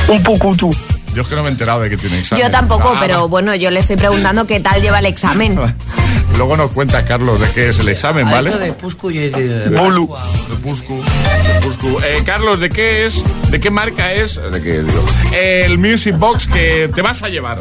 Un 0.09 0.23
poco 0.23 0.55
tú. 0.57 0.71
Yo 1.19 1.23
es 1.23 1.29
que 1.29 1.35
no 1.35 1.43
me 1.43 1.49
he 1.49 1.51
enterado 1.51 1.81
de 1.81 1.91
que 1.91 1.97
tiene 1.97 2.17
examen. 2.21 2.45
Yo 2.45 2.49
tampoco, 2.53 2.93
Ah, 2.95 2.99
pero 3.01 3.27
bueno, 3.29 3.53
yo 3.57 3.73
le 3.73 3.81
estoy 3.81 3.97
preguntando 3.97 4.47
qué 4.47 4.61
tal 4.61 4.81
lleva 4.81 5.01
el 5.01 5.07
examen. 5.07 5.59
Luego 6.37 6.57
nos 6.57 6.71
cuenta 6.71 7.05
Carlos 7.05 7.41
de 7.41 7.51
qué 7.51 7.71
es 7.71 7.81
el 7.81 7.89
examen, 7.89 8.31
¿vale? 8.31 8.51
de 8.57 8.73
Puscu 8.73 9.11
y 9.11 9.19
de 9.31 9.69
Bolu. 9.71 10.09
De 10.49 10.55
Puscu. 10.59 11.03
de 11.03 11.61
Puscu. 11.61 11.99
Eh, 12.05 12.23
Carlos, 12.25 12.61
¿de 12.61 12.69
qué 12.69 13.05
es? 13.07 13.25
¿De 13.51 13.59
qué 13.59 13.73
marca 13.73 14.13
es? 14.13 14.41
¿De 14.53 14.61
qué 14.63 14.85
digo? 14.85 15.05
El 15.33 15.79
Music 15.79 16.17
Box 16.17 16.47
que 16.47 16.89
te 16.95 17.03
vas 17.03 17.25
a 17.25 17.29
llevar. 17.29 17.59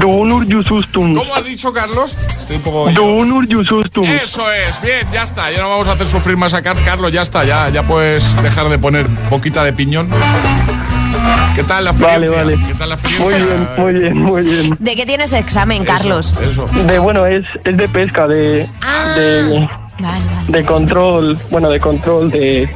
Donur 0.00 0.44
Yusustum. 0.46 1.14
¿Cómo 1.14 1.32
has 1.36 1.44
dicho, 1.44 1.72
Carlos? 1.72 2.16
Estoy 2.40 2.56
un 2.56 2.62
poco. 2.62 2.90
Donur 2.90 3.46
Yusustum. 3.46 4.02
Eso 4.04 4.50
es, 4.50 4.80
bien, 4.82 5.06
ya 5.12 5.22
está. 5.22 5.48
Ya 5.52 5.60
no 5.62 5.68
vamos 5.70 5.86
a 5.86 5.92
hacer 5.92 6.08
sufrir 6.08 6.36
más 6.36 6.54
a 6.54 6.62
Car- 6.62 6.82
Carlos, 6.84 7.12
ya 7.12 7.22
está. 7.22 7.44
Ya, 7.44 7.68
ya 7.68 7.84
puedes 7.84 8.24
dejar 8.42 8.68
de 8.68 8.78
poner 8.78 9.06
boquita 9.30 9.62
de 9.62 9.72
piñón. 9.72 10.10
¿Qué 11.54 11.64
tal 11.64 11.84
la 11.84 11.90
experiencia? 11.90 12.30
Vale, 12.30 12.54
vale. 12.56 12.66
¿Qué 12.68 12.74
tal 12.74 12.88
la 12.90 12.98
Muy 13.18 13.34
bien, 13.34 13.68
muy 13.76 13.92
bien, 13.94 14.18
muy 14.22 14.42
bien. 14.42 14.76
¿De 14.78 14.96
qué 14.96 15.04
tienes 15.06 15.32
examen, 15.32 15.84
Carlos? 15.84 16.34
Eso. 16.42 16.66
De 16.86 16.98
bueno, 16.98 17.26
es, 17.26 17.44
es 17.64 17.76
de 17.76 17.88
pesca, 17.88 18.26
de, 18.26 18.68
Ah. 18.82 19.14
de, 19.16 19.68
de 20.48 20.64
control, 20.64 21.36
bueno, 21.50 21.68
de 21.70 21.80
control 21.80 22.30
de, 22.30 22.68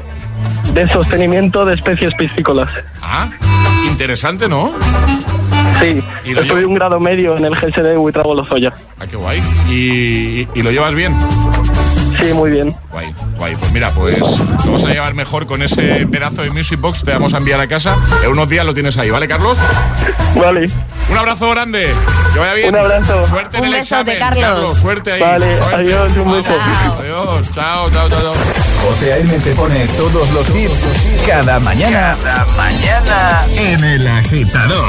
de 0.74 0.88
sostenimiento 0.88 1.64
de 1.64 1.74
especies 1.74 2.12
piscícolas. 2.14 2.68
Ah, 3.02 3.28
interesante, 3.88 4.48
¿no? 4.48 4.70
Sí, 5.80 6.02
¿Y 6.24 6.38
estoy 6.38 6.64
un 6.64 6.74
grado 6.74 7.00
medio 7.00 7.36
en 7.36 7.44
el 7.44 7.54
GSD 7.54 7.82
de 7.82 7.96
Buitrago 7.96 8.34
Lozoya. 8.34 8.72
Ah, 9.00 9.04
qué 9.08 9.16
guay. 9.16 9.42
¿Y, 9.68 10.46
y 10.54 10.62
lo 10.62 10.70
llevas 10.70 10.94
bien? 10.94 11.14
Sí, 12.22 12.32
muy 12.34 12.50
bien. 12.50 12.72
Guay, 12.92 13.12
guay. 13.36 13.56
Pues 13.56 13.72
mira, 13.72 13.90
pues 13.90 14.16
lo 14.64 14.72
vas 14.72 14.84
a 14.84 14.88
llevar 14.88 15.14
mejor 15.14 15.46
con 15.46 15.60
ese 15.60 16.06
pedazo 16.06 16.42
de 16.42 16.50
Music 16.50 16.78
Box. 16.80 17.02
Te 17.02 17.10
vamos 17.10 17.34
a 17.34 17.38
enviar 17.38 17.58
a 17.60 17.66
casa. 17.66 17.96
En 18.22 18.30
unos 18.30 18.48
días 18.48 18.64
lo 18.64 18.72
tienes 18.74 18.96
ahí, 18.96 19.10
¿vale, 19.10 19.26
Carlos? 19.26 19.58
Vale. 20.36 20.70
Un 21.10 21.18
abrazo 21.18 21.50
grande. 21.50 21.92
Que 22.32 22.38
vaya 22.38 22.54
bien. 22.54 22.68
Un 22.68 22.76
abrazo. 22.76 23.26
Suerte 23.26 23.56
en 23.56 23.62
Un 23.64 23.68
el 23.70 23.74
besote, 23.74 24.12
examen, 24.12 24.18
Carlos. 24.18 24.78
Suerte 24.78 25.12
ahí. 25.12 25.20
Vale, 25.20 25.56
suerte. 25.56 25.74
adiós, 25.74 26.12
un 26.16 26.32
beso. 26.32 26.48
Vamos. 26.48 27.00
Adiós. 27.00 27.50
Chao, 27.50 27.90
chao, 27.90 28.08
chao. 28.08 28.20
chao. 28.20 28.34
José 28.86 29.12
A.M. 29.14 29.38
te 29.40 29.52
pone 29.54 29.86
todos 29.96 30.30
los 30.30 30.48
hits 30.50 30.86
cada 31.26 31.58
mañana. 31.58 32.16
Cada 32.22 32.44
mañana 32.56 33.44
en 33.56 33.82
El 33.82 34.06
Agitador. 34.06 34.88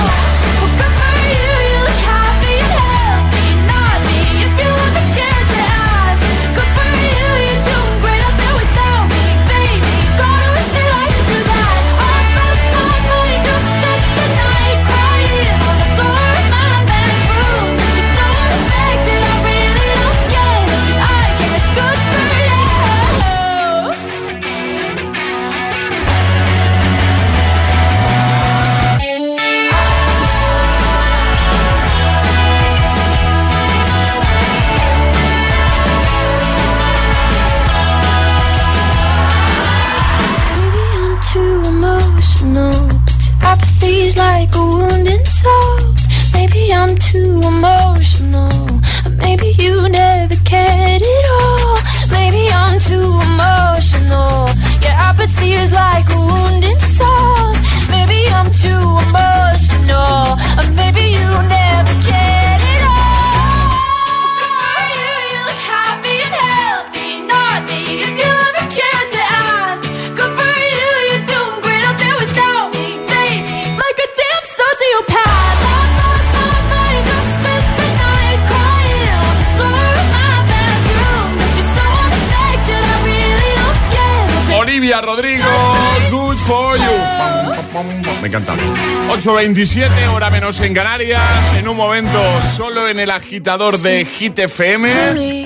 Me 87.83 88.27
encanta. 88.27 88.53
8.27, 88.53 90.07
hora 90.13 90.29
menos 90.29 90.59
en 90.61 90.73
Canarias. 90.73 91.53
En 91.55 91.67
un 91.67 91.75
momento, 91.77 92.19
solo 92.41 92.87
en 92.87 92.99
el 92.99 93.09
agitador 93.09 93.77
de 93.79 94.05
Hit 94.05 94.37
FM. 94.39 95.45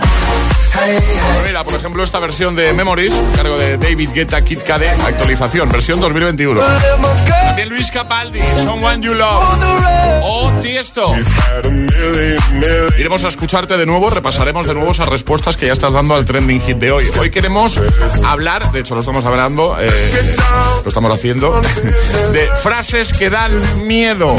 Mira, 1.45 1.63
por 1.63 1.73
ejemplo, 1.73 2.03
esta 2.03 2.19
versión 2.19 2.55
de 2.55 2.73
Memories, 2.73 3.13
cargo 3.35 3.57
de 3.57 3.77
David 3.77 4.09
Guetta 4.13 4.43
Kid 4.43 4.59
Cade, 4.65 4.89
actualización, 4.89 5.69
versión 5.69 5.99
2021. 6.01 6.59
También 7.55 7.69
Luis 7.69 7.89
Capaldi, 7.89 8.41
Someone 8.65 9.01
You 9.01 9.13
Love. 9.13 9.41
O 10.23 10.51
Tiesto. 10.61 11.15
Iremos 12.99 13.23
a 13.23 13.29
escucharte 13.29 13.77
de 13.77 13.85
nuevo, 13.85 14.09
repasaremos 14.09 14.67
de 14.67 14.73
nuevo 14.73 14.91
esas 14.91 15.07
respuestas 15.07 15.55
que 15.55 15.67
ya 15.67 15.73
estás 15.73 15.93
dando 15.93 16.15
al 16.15 16.25
trending 16.25 16.59
hit 16.59 16.79
de 16.79 16.91
hoy. 16.91 17.05
Hoy 17.17 17.29
queremos 17.29 17.79
hablar, 18.25 18.73
de 18.73 18.81
hecho 18.81 18.95
lo 18.95 18.99
estamos 18.99 19.23
hablando, 19.23 19.77
eh, 19.79 19.89
lo 20.83 20.89
estamos 20.89 21.09
haciendo, 21.13 21.61
de 22.33 22.49
frases 22.61 23.13
que 23.13 23.29
dan 23.29 23.53
miedo. 23.87 24.35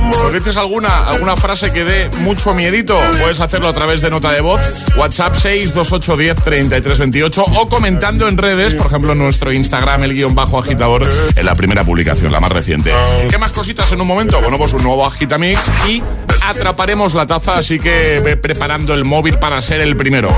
¿Nos 0.00 0.32
dices 0.32 0.56
alguna, 0.56 1.08
alguna 1.08 1.34
frase 1.34 1.72
que 1.72 1.82
dé 1.82 2.08
mucho 2.20 2.54
miedito? 2.54 2.96
Puedes 3.20 3.40
hacerlo 3.40 3.66
a 3.66 3.72
través 3.72 4.00
de 4.00 4.10
nota 4.10 4.30
de 4.30 4.42
voz, 4.42 4.60
WhatsApp 4.96 5.34
628103328 5.34 7.44
o 7.56 7.68
comentando 7.68 8.28
en 8.28 8.38
redes, 8.38 8.76
por 8.76 8.86
ejemplo 8.86 9.10
en 9.12 9.18
nuestro 9.18 9.52
Instagram, 9.52 10.04
el 10.04 10.14
guion 10.14 10.36
bajo 10.36 10.60
agitador, 10.60 11.04
en 11.34 11.46
la 11.46 11.56
primera 11.56 11.82
publicación, 11.82 12.30
la 12.30 12.43
más 12.44 12.52
reciente. 12.52 12.92
¿Qué 13.30 13.38
más 13.38 13.52
cositas 13.52 13.90
en 13.92 14.02
un 14.02 14.06
momento? 14.06 14.38
Bueno, 14.42 14.58
pues 14.58 14.74
un 14.74 14.82
nuevo 14.82 15.06
Agitamix 15.06 15.60
y 15.88 16.02
atraparemos 16.46 17.14
la 17.14 17.26
taza, 17.26 17.56
así 17.56 17.80
que 17.80 18.20
ve 18.22 18.36
preparando 18.36 18.92
el 18.92 19.06
móvil 19.06 19.38
para 19.38 19.62
ser 19.62 19.80
el 19.80 19.96
primero. 19.96 20.28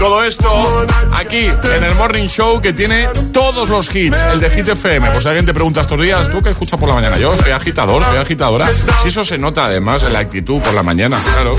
Todo 0.00 0.24
esto 0.24 0.84
aquí 1.14 1.46
en 1.46 1.84
el 1.84 1.94
Morning 1.94 2.26
Show 2.26 2.60
que 2.60 2.72
tiene 2.72 3.06
todos 3.32 3.68
los 3.68 3.94
hits, 3.94 4.18
el 4.32 4.40
de 4.40 4.50
Hit 4.50 4.66
FM. 4.66 5.12
Pues 5.12 5.26
alguien 5.26 5.46
te 5.46 5.54
pregunta 5.54 5.82
estos 5.82 6.00
días, 6.00 6.28
¿tú 6.28 6.42
qué 6.42 6.50
escuchas 6.50 6.80
por 6.80 6.88
la 6.88 6.96
mañana? 6.96 7.18
Yo 7.18 7.36
soy 7.36 7.52
agitador, 7.52 8.04
soy 8.04 8.16
agitadora. 8.16 8.68
Si 9.04 9.10
eso 9.10 9.22
se 9.22 9.38
nota 9.38 9.66
además 9.66 10.02
en 10.02 10.12
la 10.12 10.18
actitud 10.18 10.60
por 10.60 10.74
la 10.74 10.82
mañana, 10.82 11.22
claro. 11.34 11.54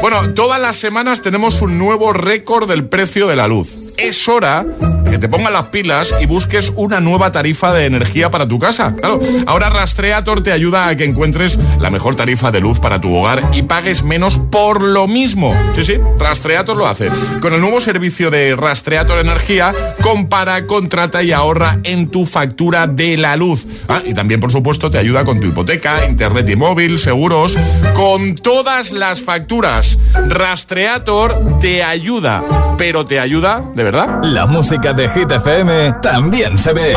Bueno, 0.00 0.30
todas 0.30 0.58
las 0.58 0.76
semanas 0.76 1.20
tenemos 1.20 1.60
un 1.60 1.76
nuevo 1.76 2.14
récord 2.14 2.66
del 2.66 2.88
precio 2.88 3.26
de 3.26 3.36
la 3.36 3.48
luz. 3.48 3.74
Es 3.98 4.28
hora 4.28 4.64
que 5.10 5.18
te 5.18 5.28
pongan 5.28 5.52
las 5.52 5.66
pilas 5.66 6.14
y 6.20 6.26
busques 6.26 6.72
una 6.74 7.00
nueva 7.00 7.32
tarifa 7.32 7.72
de 7.72 7.86
energía 7.86 8.30
para 8.30 8.46
tu 8.46 8.58
casa. 8.58 8.94
Claro, 8.94 9.20
ahora 9.46 9.70
Rastreator 9.70 10.42
te 10.42 10.52
ayuda 10.52 10.88
a 10.88 10.96
que 10.96 11.04
encuentres 11.04 11.58
la 11.78 11.90
mejor 11.90 12.16
tarifa 12.16 12.50
de 12.50 12.60
luz 12.60 12.78
para 12.78 13.00
tu 13.00 13.14
hogar 13.14 13.48
y 13.52 13.62
pagues 13.62 14.02
menos 14.02 14.38
por 14.38 14.80
lo 14.80 15.06
mismo. 15.06 15.54
Sí, 15.72 15.84
sí, 15.84 15.94
Rastreator 16.18 16.76
lo 16.76 16.86
hace. 16.86 17.10
Con 17.40 17.54
el 17.54 17.60
nuevo 17.60 17.80
servicio 17.80 18.30
de 18.30 18.56
Rastreator 18.56 19.18
Energía, 19.18 19.74
compara, 20.02 20.66
contrata 20.66 21.22
y 21.22 21.32
ahorra 21.32 21.78
en 21.84 22.08
tu 22.08 22.26
factura 22.26 22.86
de 22.86 23.16
la 23.16 23.36
luz. 23.36 23.66
Ah, 23.88 24.02
y 24.04 24.14
también, 24.14 24.40
por 24.40 24.52
supuesto, 24.52 24.90
te 24.90 24.98
ayuda 24.98 25.24
con 25.24 25.40
tu 25.40 25.46
hipoteca, 25.46 26.06
internet 26.06 26.48
y 26.48 26.56
móvil, 26.56 26.98
seguros, 26.98 27.56
con 27.94 28.34
todas 28.34 28.92
las 28.92 29.20
facturas. 29.20 29.98
Rastreator 30.28 31.58
te 31.60 31.82
ayuda, 31.82 32.42
pero 32.76 33.04
te 33.06 33.20
ayuda 33.20 33.64
de 33.74 33.84
verdad. 33.84 34.20
La 34.22 34.46
música 34.46 34.92
de 34.96 35.08
Hit 35.10 35.30
FM 35.30 35.92
también 36.00 36.56
se 36.56 36.72
ve. 36.72 36.94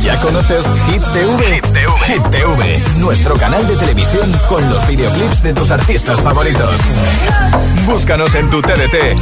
¿Ya 0.00 0.20
conoces 0.20 0.64
Hit 0.86 1.02
TV? 1.12 1.60
Hit 2.06 2.22
TV, 2.30 2.82
nuestro 2.98 3.36
canal 3.36 3.66
de 3.66 3.76
televisión 3.76 4.32
con 4.48 4.68
los 4.70 4.86
videoclips 4.86 5.42
de 5.42 5.54
tus 5.54 5.70
artistas 5.72 6.20
favoritos. 6.20 6.80
Búscanos 7.84 8.34
en 8.36 8.48
tu 8.48 8.62
TDT. 8.62 9.18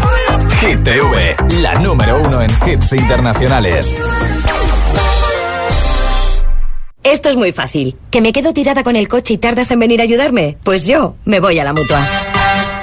Hit 0.60 0.84
TV, 0.84 1.36
la 1.62 1.74
número 1.76 2.20
uno 2.24 2.42
en 2.42 2.50
hits 2.66 2.92
internacionales. 2.92 3.96
Esto 7.02 7.30
es 7.30 7.36
muy 7.36 7.52
fácil. 7.52 7.96
¿Que 8.10 8.20
me 8.20 8.32
quedo 8.32 8.52
tirada 8.52 8.84
con 8.84 8.96
el 8.96 9.08
coche 9.08 9.34
y 9.34 9.38
tardas 9.38 9.70
en 9.70 9.78
venir 9.78 10.00
a 10.00 10.04
ayudarme? 10.04 10.58
Pues 10.62 10.86
yo 10.86 11.16
me 11.24 11.40
voy 11.40 11.58
a 11.58 11.64
la 11.64 11.72
mutua. 11.72 12.33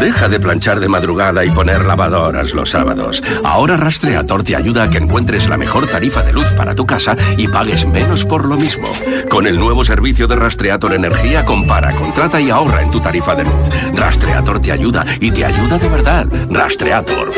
Deja 0.00 0.28
de 0.28 0.40
planchar 0.40 0.80
de 0.80 0.88
madrugada 0.88 1.44
y 1.44 1.50
poner 1.50 1.84
lavadoras 1.84 2.54
los 2.54 2.70
sábados. 2.70 3.22
Ahora 3.44 3.76
Rastreator 3.76 4.42
te 4.42 4.56
ayuda 4.56 4.84
a 4.84 4.90
que 4.90 4.96
encuentres 4.96 5.46
la 5.48 5.58
mejor 5.58 5.86
tarifa 5.86 6.22
de 6.22 6.32
luz 6.32 6.50
para 6.54 6.74
tu 6.74 6.86
casa 6.86 7.16
y 7.36 7.48
pagues 7.48 7.86
menos 7.86 8.24
por 8.24 8.46
lo 8.46 8.56
mismo. 8.56 8.88
Con 9.28 9.46
el 9.46 9.58
nuevo 9.58 9.84
servicio 9.84 10.26
de 10.26 10.36
Rastreator 10.36 10.94
Energía, 10.94 11.44
compara, 11.44 11.94
contrata 11.94 12.40
y 12.40 12.48
ahorra 12.48 12.82
en 12.82 12.90
tu 12.90 13.00
tarifa 13.00 13.34
de 13.34 13.44
luz. 13.44 13.68
Rastreator 13.94 14.60
te 14.60 14.72
ayuda 14.72 15.04
y 15.20 15.30
te 15.30 15.44
ayuda 15.44 15.78
de 15.78 15.88
verdad. 15.88 16.26
Rastreator. 16.50 17.30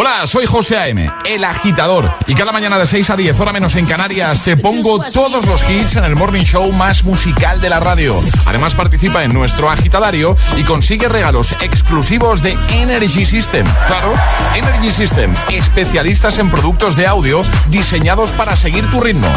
Hola, 0.00 0.28
soy 0.28 0.46
José 0.46 0.76
A.M., 0.76 1.10
el 1.24 1.42
agitador. 1.42 2.14
Y 2.28 2.34
cada 2.34 2.52
mañana 2.52 2.78
de 2.78 2.86
6 2.86 3.10
a 3.10 3.16
10, 3.16 3.40
hora 3.40 3.52
menos 3.52 3.74
en 3.74 3.84
Canarias, 3.84 4.42
te 4.44 4.56
pongo 4.56 5.00
todos 5.12 5.44
los 5.44 5.68
hits 5.68 5.96
en 5.96 6.04
el 6.04 6.14
morning 6.14 6.44
show 6.44 6.70
más 6.70 7.02
musical 7.02 7.60
de 7.60 7.68
la 7.68 7.80
radio. 7.80 8.22
Además, 8.46 8.76
participa 8.76 9.24
en 9.24 9.32
nuestro 9.32 9.68
agitadario 9.68 10.36
y 10.56 10.62
consigue 10.62 11.08
regalos 11.08 11.50
exclusivos 11.62 12.42
de 12.42 12.56
Energy 12.70 13.24
System. 13.24 13.66
Claro, 13.88 14.14
Energy 14.54 14.92
System, 14.92 15.34
especialistas 15.50 16.38
en 16.38 16.48
productos 16.48 16.94
de 16.94 17.08
audio 17.08 17.42
diseñados 17.68 18.30
para 18.30 18.56
seguir 18.56 18.88
tu 18.92 19.00
ritmo. 19.00 19.28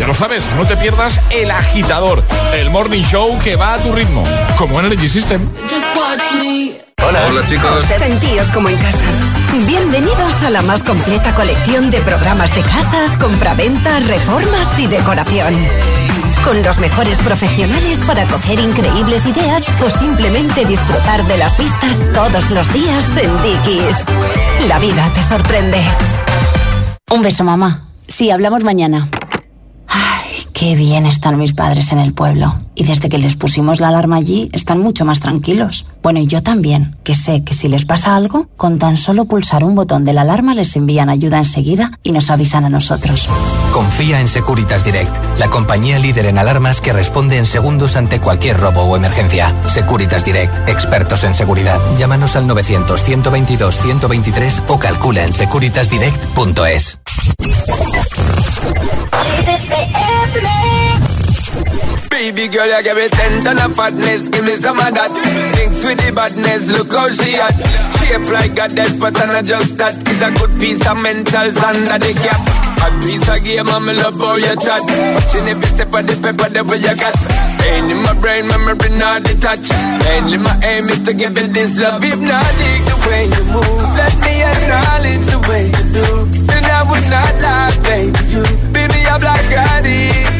Ya 0.00 0.06
lo 0.06 0.14
sabes, 0.14 0.44
no 0.56 0.64
te 0.64 0.78
pierdas 0.78 1.20
el 1.30 1.50
agitador, 1.50 2.24
el 2.54 2.70
morning 2.70 3.02
show 3.02 3.38
que 3.40 3.56
va 3.56 3.74
a 3.74 3.78
tu 3.78 3.92
ritmo, 3.92 4.22
como 4.56 4.80
Energy 4.80 5.10
System. 5.10 5.46
Hola. 7.06 7.26
Hola 7.30 7.44
chicos. 7.46 7.84
Sentíos 7.84 8.50
como 8.50 8.68
en 8.68 8.76
casa. 8.76 9.04
Bienvenidos 9.66 10.42
a 10.42 10.50
la 10.50 10.62
más 10.62 10.82
completa 10.82 11.34
colección 11.34 11.90
de 11.90 12.00
programas 12.00 12.54
de 12.54 12.62
casas, 12.62 13.16
compraventa, 13.16 13.98
reformas 14.00 14.78
y 14.78 14.86
decoración. 14.86 15.54
Con 16.44 16.62
los 16.62 16.78
mejores 16.78 17.18
profesionales 17.18 18.00
para 18.06 18.24
coger 18.26 18.58
increíbles 18.58 19.26
ideas 19.26 19.64
o 19.84 19.90
simplemente 19.90 20.64
disfrutar 20.64 21.26
de 21.26 21.38
las 21.38 21.56
vistas 21.56 22.00
todos 22.12 22.50
los 22.50 22.72
días 22.72 23.16
en 23.16 23.42
Dickies. 23.42 24.04
La 24.66 24.78
vida 24.78 25.08
te 25.14 25.22
sorprende. 25.24 25.80
Un 27.10 27.22
beso, 27.22 27.44
mamá. 27.44 27.88
Sí, 28.06 28.30
hablamos 28.30 28.64
mañana. 28.64 29.08
Ay, 29.86 30.46
qué 30.52 30.74
bien 30.74 31.06
están 31.06 31.38
mis 31.38 31.52
padres 31.52 31.92
en 31.92 32.00
el 32.00 32.12
pueblo. 32.12 32.58
Y 32.78 32.84
desde 32.84 33.08
que 33.08 33.18
les 33.18 33.34
pusimos 33.34 33.80
la 33.80 33.88
alarma 33.88 34.14
allí, 34.14 34.50
están 34.52 34.78
mucho 34.78 35.04
más 35.04 35.18
tranquilos. 35.18 35.84
Bueno, 36.00 36.20
y 36.20 36.28
yo 36.28 36.44
también, 36.44 36.96
que 37.02 37.16
sé 37.16 37.42
que 37.42 37.52
si 37.52 37.66
les 37.66 37.84
pasa 37.84 38.14
algo, 38.14 38.46
con 38.56 38.78
tan 38.78 38.96
solo 38.96 39.24
pulsar 39.24 39.64
un 39.64 39.74
botón 39.74 40.04
de 40.04 40.12
la 40.12 40.20
alarma 40.20 40.54
les 40.54 40.76
envían 40.76 41.10
ayuda 41.10 41.38
enseguida 41.38 41.98
y 42.04 42.12
nos 42.12 42.30
avisan 42.30 42.64
a 42.64 42.70
nosotros. 42.70 43.28
Confía 43.72 44.20
en 44.20 44.28
Securitas 44.28 44.84
Direct, 44.84 45.12
la 45.40 45.50
compañía 45.50 45.98
líder 45.98 46.26
en 46.26 46.38
alarmas 46.38 46.80
que 46.80 46.92
responde 46.92 47.36
en 47.36 47.46
segundos 47.46 47.96
ante 47.96 48.20
cualquier 48.20 48.60
robo 48.60 48.82
o 48.82 48.94
emergencia. 48.94 49.52
Securitas 49.66 50.24
Direct, 50.24 50.68
expertos 50.68 51.24
en 51.24 51.34
seguridad. 51.34 51.80
Llámanos 51.98 52.36
al 52.36 52.46
900-122-123 52.46 54.62
o 54.68 54.78
calcula 54.78 55.24
en 55.24 55.32
securitasdirect.es. 55.32 57.00
Baby 62.10 62.48
girl, 62.48 62.66
you 62.66 62.82
give 62.82 62.96
me 62.96 63.08
ten 63.08 63.42
ton 63.42 63.58
of 63.62 63.76
fatness, 63.76 64.28
give 64.28 64.44
me 64.44 64.56
some 64.58 64.78
of 64.78 64.90
that. 64.90 65.10
Thinks 65.54 65.84
with 65.86 65.98
the 66.02 66.10
badness, 66.12 66.66
look 66.74 66.90
how 66.90 67.08
she 67.14 67.36
at. 67.38 67.54
Shape 67.98 68.26
like 68.32 68.58
a 68.58 68.66
death, 68.66 68.98
but 68.98 69.14
I'm 69.22 69.28
not 69.28 69.44
just 69.44 69.76
that. 69.78 69.94
It's 69.94 70.22
a 70.22 70.30
good 70.34 70.52
piece 70.58 70.82
of 70.82 70.98
mental 70.98 71.46
under 71.46 71.98
the 72.02 72.12
cap. 72.18 72.42
A 72.78 72.88
piece 73.02 73.28
of 73.28 73.38
game, 73.44 73.68
I'm 73.70 73.86
love 73.86 74.18
how 74.18 74.34
you 74.34 74.54
chat. 74.58 74.82
Watching 75.14 75.46
every 75.46 75.68
step 75.70 75.94
of 75.94 76.02
the 76.06 76.14
paper, 76.18 76.48
the 76.50 76.62
way 76.66 76.78
you 76.82 76.94
got. 76.98 77.14
Staying 77.58 77.90
in 77.90 78.00
my 78.02 78.14
brain, 78.18 78.46
memory 78.50 78.90
not 78.98 79.22
detached. 79.22 79.70
Mainly 80.02 80.38
my 80.42 80.54
aim 80.62 80.90
is 80.90 81.02
to 81.06 81.12
give 81.14 81.38
it 81.38 81.54
this 81.54 81.78
love. 81.78 82.02
If 82.02 82.18
not, 82.18 82.50
the 82.88 82.94
way 83.06 83.22
you 83.30 83.44
move. 83.52 83.94
Let 83.94 84.14
me 84.26 84.34
acknowledge 84.42 85.24
the 85.26 85.38
way 85.46 85.64
you 85.70 85.84
do. 85.94 86.08
Then 86.50 86.64
I 86.66 86.80
would 86.86 87.06
not 87.14 87.34
lie, 87.46 87.74
baby. 87.86 88.20
You 88.32 88.42
beat 88.74 88.90
me 88.90 89.00
up 89.06 89.22
like 89.22 89.54
I 89.54 89.86
did. 89.86 90.37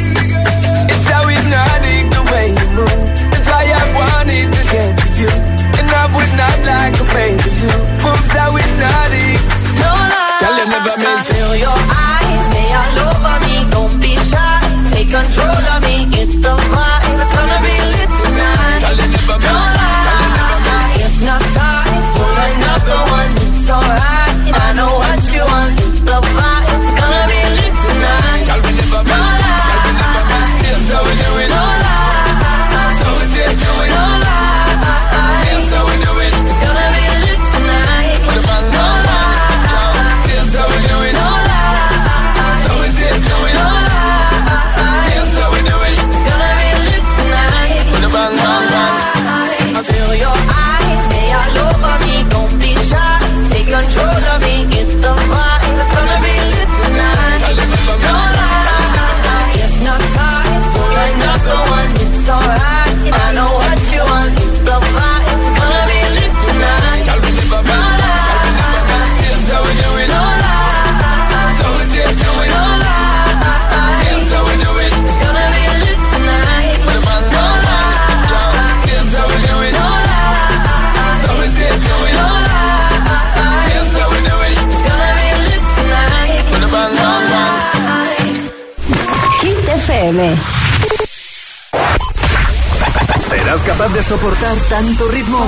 A 6.94 7.05
baby 7.12 7.51
you. 7.61 7.74
Moves 8.05 8.33
how 8.33 8.57
hypnotic. 8.57 9.40
No 9.83 9.90
lie. 9.92 10.38
Tell 10.40 10.57
never 10.72 10.96
mean 10.96 11.20
Feel 11.29 11.57
your 11.57 11.81
eyes, 11.92 12.44
they 12.55 12.68
all 12.81 12.98
over 13.09 13.37
me. 13.46 13.57
Don't 13.70 13.94
be 14.01 14.16
shy. 14.16 14.61
Take 14.92 15.11
control 15.11 15.64
of 15.74 15.83
me. 15.83 15.88
Soportar 94.09 94.57
tanto 94.71 95.07
ritmo? 95.09 95.38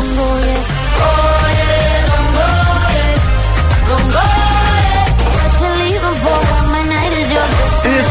Es 7.84 8.06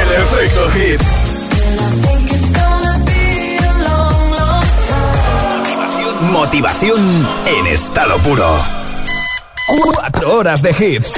el 0.00 0.12
efecto 0.22 0.70
hit. 0.70 1.00
Motivación 6.20 7.28
en 7.46 7.66
estado 7.66 8.16
puro. 8.18 8.62
Cuatro 9.66 10.36
horas 10.36 10.62
de 10.62 10.70
hits. 10.70 11.14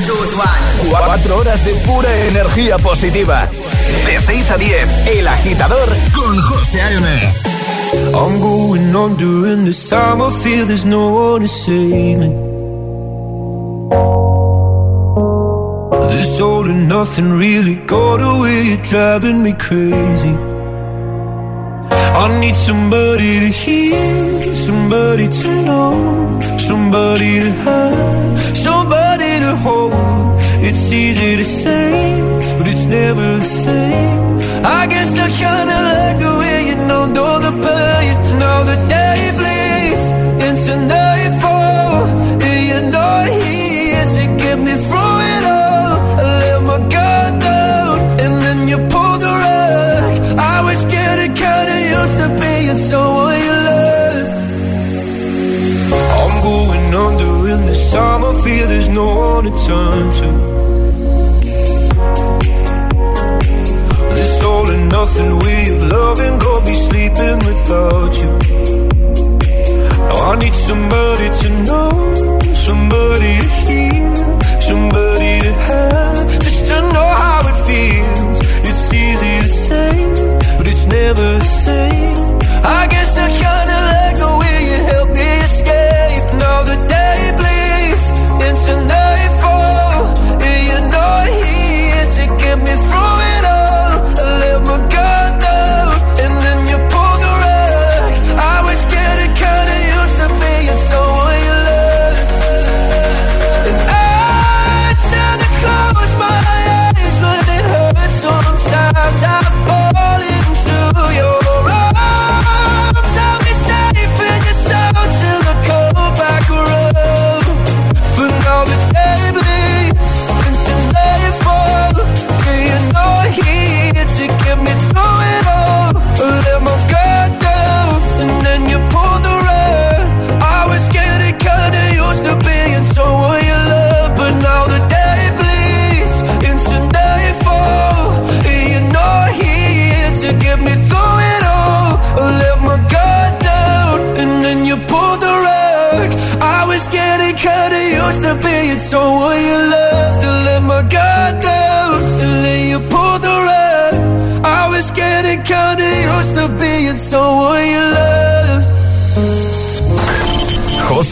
Cuatro 0.88 1.36
horas 1.36 1.62
de 1.66 1.74
pura 1.74 2.16
energía 2.28 2.78
positiva. 2.78 3.50
De 4.06 4.18
6 4.18 4.50
a 4.50 4.56
10, 4.56 5.06
El 5.08 5.28
Agitador 5.28 5.94
con 6.14 6.40
José 6.40 6.80
A.M. 6.80 7.51
I'm 8.14 8.40
going 8.40 8.94
on 8.94 9.16
during 9.16 9.64
this 9.64 9.88
time. 9.88 10.20
I 10.20 10.30
feel 10.30 10.66
there's 10.66 10.84
no 10.84 11.12
one 11.12 11.40
to 11.40 11.48
save 11.48 12.18
me. 12.18 12.28
This 16.12 16.40
all 16.40 16.68
and 16.68 16.88
nothing 16.88 17.32
really 17.32 17.76
got 17.76 18.20
away. 18.20 18.62
You're 18.68 18.84
driving 18.84 19.42
me 19.42 19.54
crazy. 19.54 20.34
I 22.22 22.40
need 22.40 22.54
somebody 22.54 23.40
to 23.40 23.48
hear, 23.48 24.54
somebody 24.54 25.28
to 25.28 25.62
know, 25.64 26.40
somebody 26.58 27.40
to 27.40 27.50
have, 27.64 28.56
somebody 28.56 29.30
to 29.40 29.56
hold. 29.56 30.31
It's 30.68 30.92
easy 30.92 31.36
to 31.36 31.44
say, 31.44 31.90
but 32.58 32.66
it's 32.68 32.86
never 32.86 33.26
the 33.38 33.50
same. 33.64 34.38
I 34.64 34.86
guess 34.86 35.18
I 35.18 35.28
kinda 35.42 35.78
like 35.90 36.18
the 36.24 36.32
way 36.40 36.58
you 36.70 36.76
know, 36.88 37.04
know 37.06 37.38
the 37.46 37.52
pain. 37.64 38.38
Now 38.38 38.62
the 38.70 38.76
day 38.88 39.51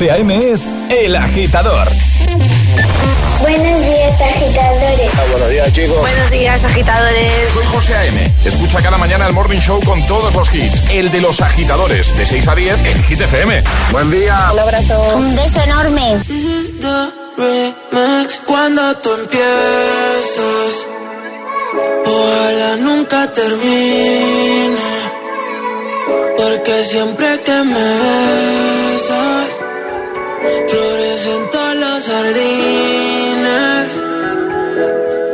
José 0.00 0.12
A.M. 0.12 0.50
es 0.50 0.70
El 0.88 1.14
Agitador. 1.14 1.86
Buenos 3.42 3.80
días, 3.82 4.20
agitadores. 4.22 5.10
buenos 5.30 5.50
días, 5.50 5.72
chicos. 5.74 6.00
Buenos 6.00 6.30
días, 6.30 6.64
agitadores. 6.64 7.52
Soy 7.52 7.66
José 7.66 7.94
A.M. 7.96 8.32
Escucha 8.42 8.80
cada 8.80 8.96
mañana 8.96 9.26
el 9.26 9.34
Morning 9.34 9.58
Show 9.58 9.78
con 9.84 10.02
todos 10.06 10.34
los 10.34 10.54
hits. 10.54 10.88
El 10.88 11.10
de 11.10 11.20
los 11.20 11.42
agitadores, 11.42 12.16
de 12.16 12.24
6 12.24 12.48
a 12.48 12.54
10 12.54 12.86
en 12.86 13.04
Hit 13.04 13.20
FM. 13.20 13.62
Buen 13.92 14.10
día. 14.10 14.48
Un 14.54 14.60
abrazo. 14.60 15.16
Un 15.16 15.36
beso 15.36 15.60
enorme. 15.60 16.22
remix 17.36 18.40
cuando 18.46 18.96
tú 19.02 19.12
empiezas. 19.12 20.86
Ojalá 22.06 22.76
nunca 22.76 23.30
termine. 23.34 24.76
Porque 26.38 26.84
siempre 26.84 27.38
que 27.44 27.64
me 27.64 27.96
besas, 28.96 29.59
florecen 30.68 31.50
todos 31.50 31.76
los 31.76 32.06
jardines. 32.06 33.88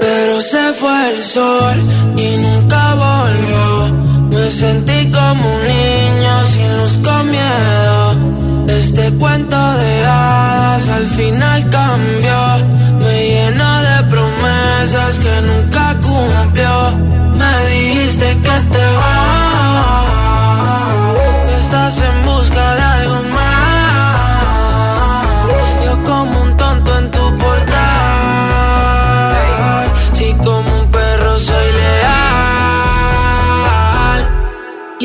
Pero 0.01 0.41
se 0.41 0.73
fue 0.75 1.11
el 1.11 1.19
sol 1.21 1.77
y 2.17 2.37
nunca 2.37 2.95
volvió. 2.95 3.67
Me 4.31 4.51
sentí 4.51 5.11
como 5.11 5.55
un 5.57 5.63
niño 5.75 6.35
sin 6.53 6.77
luz 6.79 6.95
con 7.05 7.31
miedo. 7.31 8.01
Este 8.69 9.05
cuento 9.19 9.57
de 9.57 10.05
hadas 10.05 10.89
al 10.89 11.07
final 11.07 11.71
cambió. 11.71 12.41
Me 13.03 13.29
llena 13.29 13.71
de 13.89 13.97
promesas 14.13 15.19
que 15.19 15.35
nunca 15.51 15.85
cumplió. 16.03 16.77
Me 17.41 17.53
dijiste 17.73 18.29
que 18.45 18.57
te 18.75 18.87
vas, 19.01 20.07
estás 21.61 21.95
en 21.99 22.17
busca 22.27 22.46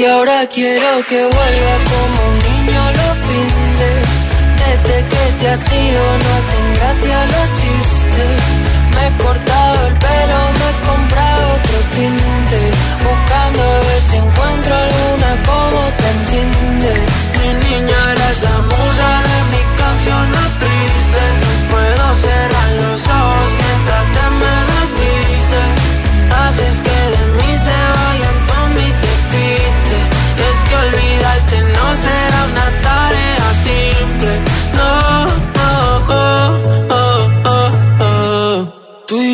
Y 0.01 0.03
ahora 0.03 0.47
quiero 0.47 1.05
que 1.07 1.21
vuelva 1.21 1.75
como 1.91 2.19
un 2.29 2.37
niño 2.49 2.81
los 2.99 3.17
fines. 3.27 4.01
Desde 4.57 4.97
que 5.11 5.23
te 5.39 5.47
has 5.47 5.71
ido 5.71 6.03
no 6.21 6.29
hacen 6.37 6.65
gracia 6.73 7.17
los 7.33 7.47
chistes. 7.59 8.41
Me 8.95 9.01
he 9.05 9.11
cortado 9.23 9.87
el 9.87 9.93
pelo, 9.93 10.39
me 10.57 10.67
he 10.69 10.75
comprado 10.89 11.53
otro 11.53 11.77
tinte. 11.93 12.61
Buscando 13.05 13.61
a 13.61 13.79
ver 13.79 14.01
si 14.09 14.15
encuentro 14.17 14.75
alguna 14.75 15.31
como 15.45 15.81
te 15.99 16.00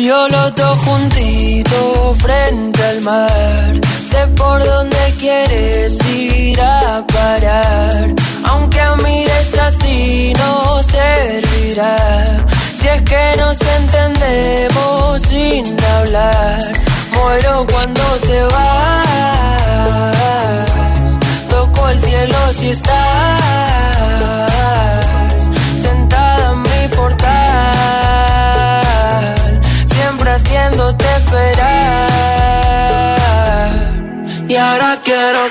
yo 0.08 0.28
los 0.28 0.54
dos 0.54 0.78
juntitos 0.86 2.16
frente 2.18 2.82
al 2.82 3.02
mar. 3.02 3.72
Sé 4.10 4.26
por 4.38 4.64
dónde 4.64 4.96
quieres 5.18 5.98
ir 6.08 6.58
a 6.60 7.04
parar. 7.14 8.14
Aunque 8.44 8.80
mires 9.04 9.58
así 9.58 10.32
no 10.38 10.82
servirá. 10.82 11.96
Si 12.78 12.88
es 12.88 13.02
que 13.02 13.34
nos 13.36 13.58
entendemos 13.80 15.22
sin 15.28 15.64
hablar. 15.96 16.72
Muero 17.12 17.66
cuando 17.70 18.02
te 18.28 18.42
vas. 18.54 20.14
Toco 21.50 21.88
el 21.90 22.00
cielo 22.00 22.38
si 22.58 22.70
estás 22.70 23.97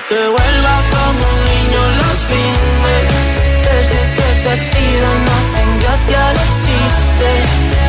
que 0.05 0.15
vuelvas 0.15 0.85
como 0.95 1.29
un 1.29 1.45
niño 1.45 1.81
los 1.97 2.19
fines. 2.29 3.07
Desde 3.63 4.13
que 4.13 4.41
te 4.43 4.49
has 4.51 4.75
ido 4.75 5.07
no 5.25 5.31
hacen 5.39 5.79
gracia 5.79 6.33
los 6.33 6.49
chistes. 6.65 7.86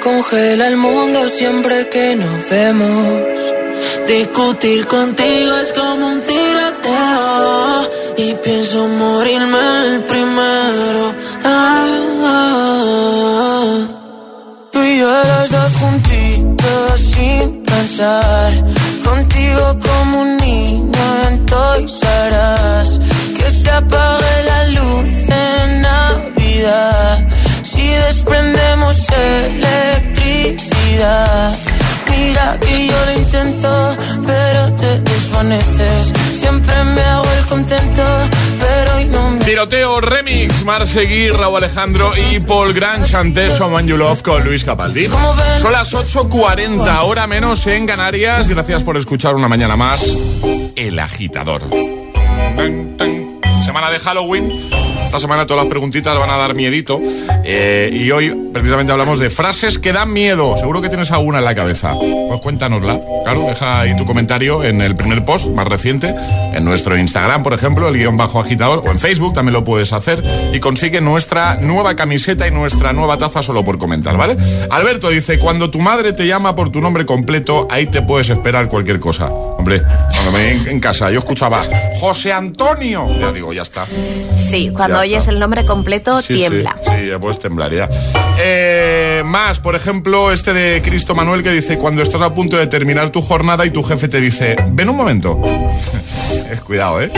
Congela 0.00 0.66
el 0.66 0.76
mundo 0.76 1.28
siempre 1.28 1.88
que 1.88 2.16
nos 2.16 2.48
vemos. 2.50 3.22
Discutir 4.06 4.86
contigo 4.86 5.56
es 5.58 5.72
como 5.72 6.06
un 6.06 6.20
tiroteo 6.22 7.90
y 8.16 8.34
pienso 8.44 8.88
morirme 8.88 9.64
el 9.84 10.02
primero. 10.04 11.14
Ah, 11.44 11.86
ah, 12.24 12.34
ah. 12.34 13.88
Tú 14.72 14.82
y 14.82 14.98
yo 14.98 15.10
los 15.32 15.50
dos 15.50 15.72
juntitos 15.80 17.00
sin 17.12 17.62
pensar. 17.62 18.52
Contigo 19.04 19.78
como 19.86 20.20
un 20.22 20.36
niño 20.38 21.04
en 21.28 21.46
Toys. 21.46 22.00
Que 23.36 23.50
se 23.50 23.70
apague 23.70 24.44
la 24.44 24.64
luz 24.68 25.08
en 25.28 25.82
Navidad. 25.82 27.39
Desprendemos 28.06 29.06
electricidad. 29.10 31.56
Mira 32.10 32.58
que 32.60 32.86
yo 32.88 33.06
lo 33.06 33.12
intento, 33.12 33.96
pero 34.26 34.74
te 34.74 35.00
desvaneces. 35.00 36.12
Siempre 36.34 36.74
me 36.84 37.00
hago 37.02 37.24
el 37.38 37.46
contento, 37.46 38.02
pero 38.58 38.96
hoy 38.96 39.04
no 39.06 39.30
me. 39.30 39.44
Tiroteo 39.44 40.00
Remix, 40.00 40.64
Marseguí, 40.64 41.30
Raúl 41.30 41.58
Alejandro 41.58 42.12
y 42.30 42.40
Paul 42.40 42.72
Gran 42.72 43.04
Chanté 43.04 43.50
Someone 43.50 43.88
You 43.88 43.96
Love 43.96 44.22
con 44.22 44.44
Luis 44.44 44.64
Capaldi. 44.64 45.08
Son 45.56 45.72
las 45.72 45.94
8.40, 45.94 47.02
hora 47.04 47.26
menos 47.26 47.66
en 47.66 47.86
Canarias. 47.86 48.48
Gracias 48.48 48.82
por 48.82 48.96
escuchar 48.96 49.34
una 49.34 49.48
mañana 49.48 49.76
más 49.76 50.02
El 50.76 50.98
Agitador. 50.98 51.62
Tan, 52.56 52.96
tan. 52.96 53.19
Semana 53.62 53.90
de 53.90 53.98
Halloween. 54.00 54.56
Esta 55.04 55.20
semana 55.20 55.46
todas 55.46 55.64
las 55.64 55.70
preguntitas 55.70 56.16
van 56.18 56.30
a 56.30 56.36
dar 56.36 56.54
miedito. 56.54 57.00
Eh, 57.44 57.90
y 57.92 58.10
hoy 58.10 58.30
precisamente 58.52 58.92
hablamos 58.92 59.18
de 59.18 59.28
frases 59.28 59.78
que 59.78 59.92
dan 59.92 60.12
miedo. 60.12 60.56
Seguro 60.56 60.80
que 60.80 60.88
tienes 60.88 61.10
alguna 61.10 61.38
en 61.38 61.44
la 61.44 61.54
cabeza. 61.54 61.94
Pues 61.94 62.40
cuéntanosla. 62.40 63.00
Claro, 63.24 63.42
deja 63.42 63.80
ahí 63.80 63.96
tu 63.96 64.06
comentario 64.06 64.64
en 64.64 64.80
el 64.80 64.96
primer 64.96 65.24
post 65.24 65.48
más 65.48 65.66
reciente. 65.66 66.14
En 66.54 66.64
nuestro 66.64 66.96
Instagram, 66.96 67.42
por 67.42 67.52
ejemplo, 67.52 67.88
el 67.88 67.96
guion 67.96 68.16
bajo 68.16 68.40
agitador. 68.40 68.82
O 68.86 68.90
en 68.90 69.00
Facebook 69.00 69.34
también 69.34 69.54
lo 69.54 69.64
puedes 69.64 69.92
hacer. 69.92 70.22
Y 70.52 70.60
consigue 70.60 71.00
nuestra 71.00 71.56
nueva 71.56 71.96
camiseta 71.96 72.46
y 72.46 72.50
nuestra 72.50 72.92
nueva 72.92 73.18
taza 73.18 73.42
solo 73.42 73.64
por 73.64 73.78
comentar, 73.78 74.16
¿vale? 74.16 74.36
Alberto 74.70 75.08
dice, 75.10 75.38
cuando 75.38 75.70
tu 75.70 75.80
madre 75.80 76.12
te 76.12 76.26
llama 76.26 76.54
por 76.54 76.70
tu 76.70 76.80
nombre 76.80 77.04
completo, 77.04 77.66
ahí 77.70 77.86
te 77.86 78.02
puedes 78.02 78.30
esperar 78.30 78.68
cualquier 78.68 79.00
cosa. 79.00 79.26
Hombre, 79.26 79.82
cuando 80.12 80.32
me 80.32 80.52
en, 80.52 80.80
casa 80.80 81.10
yo 81.10 81.18
escuchaba 81.18 81.64
José 81.98 82.32
Antonio. 82.32 83.08
Ya 83.18 83.32
digo, 83.32 83.49
ya 83.52 83.62
está. 83.62 83.86
Sí, 84.36 84.70
cuando 84.74 84.96
Ya 84.96 85.02
oyes 85.02 85.18
está. 85.18 85.30
el 85.32 85.40
nombre 85.40 85.64
completo, 85.64 86.20
Sí, 86.22 86.34
tiembla. 86.34 86.76
Sí, 86.82 86.90
sí, 86.98 87.08
ya 87.08 87.18
puedes 87.18 87.38
temblar 87.38 87.72
ya. 87.72 87.88
Eh, 88.38 89.22
más, 89.24 89.60
por 89.60 89.74
ejemplo, 89.76 90.32
este 90.32 90.52
de 90.52 90.82
Cristo 90.82 91.14
Manuel 91.14 91.42
que 91.42 91.52
dice, 91.52 91.78
cuando 91.78 92.02
estás 92.02 92.20
a 92.20 92.34
punto 92.34 92.56
de 92.56 92.66
terminar 92.66 93.10
tu 93.10 93.22
jornada 93.22 93.64
y 93.66 93.70
tu 93.70 93.82
jefe 93.82 94.08
te 94.08 94.20
dice, 94.20 94.56
ven 94.68 94.88
un 94.88 94.96
momento. 94.96 95.40
cuidado, 96.66 97.00
¿eh? 97.02 97.10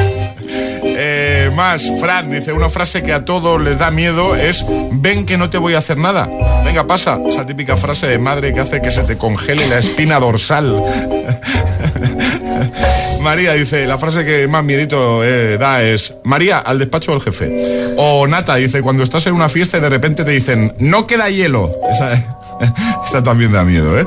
Eh, 0.85 1.51
más, 1.55 1.85
Fran 2.01 2.30
dice 2.30 2.53
una 2.53 2.68
frase 2.68 3.03
que 3.03 3.12
a 3.12 3.24
todos 3.24 3.61
les 3.61 3.78
da 3.78 3.91
miedo 3.91 4.37
es 4.37 4.64
ven 4.93 5.26
que 5.26 5.37
no 5.39 5.51
te 5.51 5.59
voy 5.59 5.74
a 5.74 5.78
hacer 5.78 5.97
nada. 5.97 6.28
Venga, 6.64 6.87
pasa. 6.87 7.18
Esa 7.28 7.45
típica 7.47 7.76
frase 7.76 8.07
de 8.07 8.18
madre 8.18 8.53
que 8.55 8.61
hace 8.61 8.80
que 8.80 8.91
se 8.91 9.03
te 9.03 9.16
congele 9.18 9.66
la 9.68 9.78
espina 9.78 10.18
dorsal. 10.20 10.83
María 13.23 13.53
dice, 13.55 13.87
la 13.87 13.99
frase 13.99 14.25
que 14.25 14.49
más 14.49 14.64
miedito 14.64 15.25
eh, 15.25 15.57
da 15.57 15.83
es 15.83 16.14
María, 16.25 16.59
al 16.59 16.79
despacho 16.79 17.12
del 17.12 17.20
jefe. 17.20 17.95
O 17.97 18.27
Nata 18.27 18.57
dice, 18.57 18.83
cuando 18.83 19.03
estás 19.03 19.27
en 19.27 19.35
una 19.35 19.49
fiesta 19.49 19.79
y 19.79 19.81
de 19.81 19.89
repente 19.89 20.25
te 20.25 20.33
dicen, 20.33 20.75
no 20.79 21.07
queda 21.07 21.31
hielo. 21.31 21.70
Esa, 21.91 23.23
también 23.23 23.53
da 23.53 23.64
miedo, 23.64 23.99
¿eh? 23.99 24.05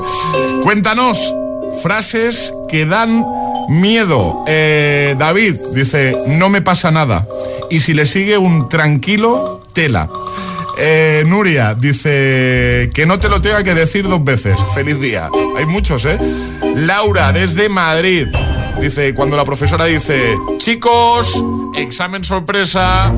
Cuéntanos 0.62 1.34
frases 1.82 2.52
que 2.68 2.84
dan 2.84 3.24
miedo. 3.68 4.44
Eh, 4.46 5.14
David 5.18 5.56
dice, 5.74 6.16
no 6.28 6.48
me 6.48 6.62
pasa 6.62 6.90
nada. 6.90 7.26
Y 7.70 7.80
si 7.80 7.94
le 7.94 8.06
sigue 8.06 8.38
un 8.38 8.68
tranquilo, 8.68 9.62
tela. 9.72 10.08
Eh, 10.78 11.24
Nuria 11.26 11.74
dice 11.74 12.90
que 12.92 13.06
no 13.06 13.18
te 13.18 13.28
lo 13.28 13.40
tenga 13.40 13.64
que 13.64 13.74
decir 13.74 14.06
dos 14.08 14.22
veces. 14.22 14.58
Feliz 14.74 15.00
día. 15.00 15.30
Hay 15.56 15.66
muchos, 15.66 16.04
¿eh? 16.04 16.18
Laura, 16.76 17.32
desde 17.32 17.68
Madrid. 17.68 18.28
Dice, 18.80 19.14
cuando 19.14 19.36
la 19.36 19.44
profesora 19.44 19.86
dice, 19.86 20.36
chicos, 20.58 21.42
examen 21.76 22.24
sorpresa. 22.24 23.10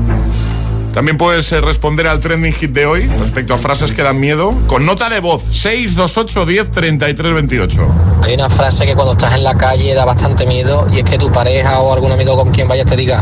También 0.93 1.17
puedes 1.17 1.51
eh, 1.51 1.61
responder 1.61 2.07
al 2.07 2.19
trending 2.19 2.53
hit 2.53 2.71
de 2.71 2.85
hoy 2.85 3.07
respecto 3.19 3.53
a 3.53 3.57
frases 3.57 3.91
que 3.91 4.01
dan 4.01 4.19
miedo 4.19 4.55
con 4.65 4.85
nota 4.85 5.07
de 5.07 5.19
voz 5.19 5.43
628 5.43 6.45
10 6.45 6.71
33 6.71 7.33
28. 7.33 7.87
Hay 8.23 8.33
una 8.33 8.49
frase 8.49 8.85
que 8.85 8.95
cuando 8.95 9.13
estás 9.13 9.35
en 9.35 9.43
la 9.43 9.53
calle 9.55 9.93
da 9.93 10.05
bastante 10.05 10.47
miedo 10.47 10.87
y 10.91 10.99
es 10.99 11.03
que 11.03 11.17
tu 11.17 11.31
pareja 11.31 11.79
o 11.79 11.93
algún 11.93 12.11
amigo 12.11 12.35
con 12.35 12.51
quien 12.51 12.67
vayas 12.67 12.87
te 12.87 12.95
diga, 12.95 13.21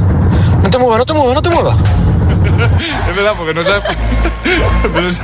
no 0.64 0.70
te 0.70 0.78
muevas, 0.78 1.00
no 1.00 1.06
te 1.06 1.14
muevas, 1.14 1.34
no 1.36 1.42
te 1.42 1.50
muevas. 1.50 1.76
Es 3.10 3.16
verdad, 3.16 3.34
porque 3.38 3.54
no 3.54 3.64
sabes, 3.64 3.84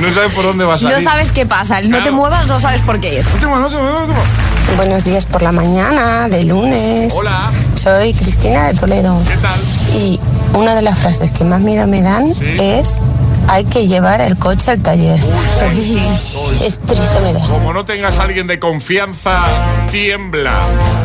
no 0.00 0.10
sabes, 0.10 0.32
por 0.32 0.44
dónde 0.44 0.64
va 0.64 0.74
a 0.74 0.78
salir. 0.78 0.96
No 0.96 1.02
sabes 1.02 1.30
qué 1.30 1.46
pasa. 1.46 1.78
El 1.78 1.90
no 1.90 2.02
te 2.02 2.10
muevas, 2.10 2.46
no 2.46 2.60
sabes 2.60 2.82
por 2.82 3.00
qué 3.00 3.20
es. 3.20 3.26
No 3.34 3.40
te 3.40 3.46
muevas, 3.46 3.70
no 3.70 3.76
te 3.76 3.82
muevas, 3.82 4.00
no 4.00 4.06
te 4.06 4.12
muevas. 4.12 4.76
Buenos 4.76 5.04
días 5.04 5.26
por 5.26 5.42
la 5.42 5.52
mañana, 5.52 6.28
de 6.28 6.44
lunes. 6.44 7.12
Hola. 7.14 7.50
Soy 7.74 8.14
Cristina 8.14 8.68
de 8.68 8.74
Toledo. 8.74 9.18
¿Qué 9.26 9.36
tal? 9.36 9.60
Y 9.96 10.20
una 10.54 10.74
de 10.74 10.82
las 10.82 11.00
frases 11.00 11.32
que 11.32 11.44
más 11.44 11.60
miedo 11.60 11.86
me 11.86 12.02
dan 12.02 12.30
es 12.58 13.00
hay 13.50 13.64
que 13.64 13.86
llevar 13.88 14.20
el 14.20 14.36
coche 14.38 14.70
al 14.70 14.82
taller. 14.82 15.18
Estrés 16.64 17.18
me 17.22 17.32
da. 17.32 17.40
Como 17.48 17.72
no 17.72 17.84
tengas 17.84 18.18
a 18.18 18.22
alguien 18.24 18.46
de 18.46 18.58
confianza, 18.58 19.36
tiembla. 19.90 20.52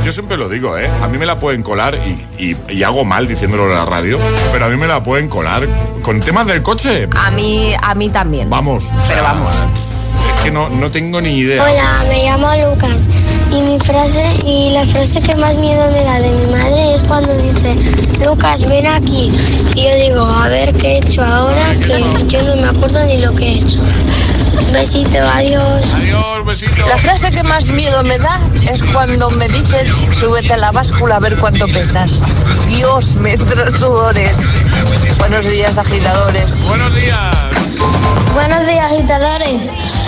Yo 0.05 0.11
siempre 0.11 0.37
lo 0.37 0.47
digo, 0.49 0.77
¿eh? 0.77 0.89
A 1.03 1.07
mí 1.07 1.17
me 1.17 1.25
la 1.25 1.39
pueden 1.39 1.63
colar 1.63 1.97
y, 2.05 2.43
y- 2.51 2.57
y 2.69 2.83
hago 2.83 3.03
mal 3.05 3.27
diciéndolo 3.27 3.65
en 3.65 3.73
la 3.75 3.85
radio, 3.85 4.19
pero 4.51 4.65
a 4.65 4.69
mí 4.69 4.77
me 4.77 4.87
la 4.87 5.03
pueden 5.03 5.27
colar 5.27 5.67
con 6.03 6.21
temas 6.21 6.45
del 6.47 6.61
coche. 6.61 7.07
A 7.17 7.31
mí, 7.31 7.73
a 7.81 7.95
mí 7.95 8.09
también. 8.09 8.49
Vamos. 8.49 8.85
o 8.85 8.89
Pero 8.89 9.03
sea, 9.03 9.21
vamos. 9.23 9.55
Que 10.45 10.51
no, 10.51 10.69
no 10.69 10.91
tengo 10.91 11.19
ni 11.21 11.39
idea. 11.39 11.63
Hola, 11.63 12.05
me 12.07 12.23
llamo 12.23 12.47
Lucas 12.69 13.09
y 13.49 13.61
mi 13.61 13.79
frase 13.79 14.23
y 14.45 14.69
la 14.69 14.85
frase 14.85 15.19
que 15.19 15.35
más 15.37 15.55
miedo 15.55 15.89
me 15.89 16.03
da 16.03 16.19
de 16.19 16.29
mi 16.29 16.51
madre 16.51 16.93
es 16.93 17.01
cuando 17.01 17.35
dice 17.39 17.75
Lucas 18.23 18.63
ven 18.69 18.85
aquí 18.85 19.31
y 19.73 19.83
yo 19.85 19.95
digo 19.95 20.23
a 20.23 20.47
ver 20.47 20.71
qué 20.75 20.87
he 20.87 20.97
hecho 20.99 21.23
ahora 21.23 21.73
que 21.79 22.27
yo 22.27 22.43
no 22.43 22.57
me 22.57 22.67
acuerdo 22.67 23.03
ni 23.07 23.17
lo 23.17 23.33
que 23.33 23.43
he 23.43 23.57
hecho. 23.57 23.79
Besito, 24.71 25.17
adiós. 25.17 25.91
Adiós, 25.95 26.45
besito. 26.45 26.87
La 26.89 26.97
frase 26.99 27.31
que 27.31 27.41
más 27.41 27.67
miedo 27.69 28.03
me 28.03 28.19
da 28.19 28.39
es 28.71 28.83
cuando 28.83 29.31
me 29.31 29.49
dicen 29.49 29.87
súbete 30.13 30.53
a 30.53 30.57
la 30.57 30.71
báscula 30.71 31.15
a 31.15 31.19
ver 31.21 31.37
cuánto 31.37 31.67
pesas. 31.69 32.21
Dios, 32.67 33.15
me 33.15 33.33
entran 33.33 33.75
sudores. 33.75 34.37
Buenos 35.17 35.47
días, 35.47 35.79
agitadores. 35.79 36.61
Buenos 36.67 36.93
días. 36.93 37.35
Buenos 38.35 38.67
días, 38.67 38.91
agitadores. 38.91 40.04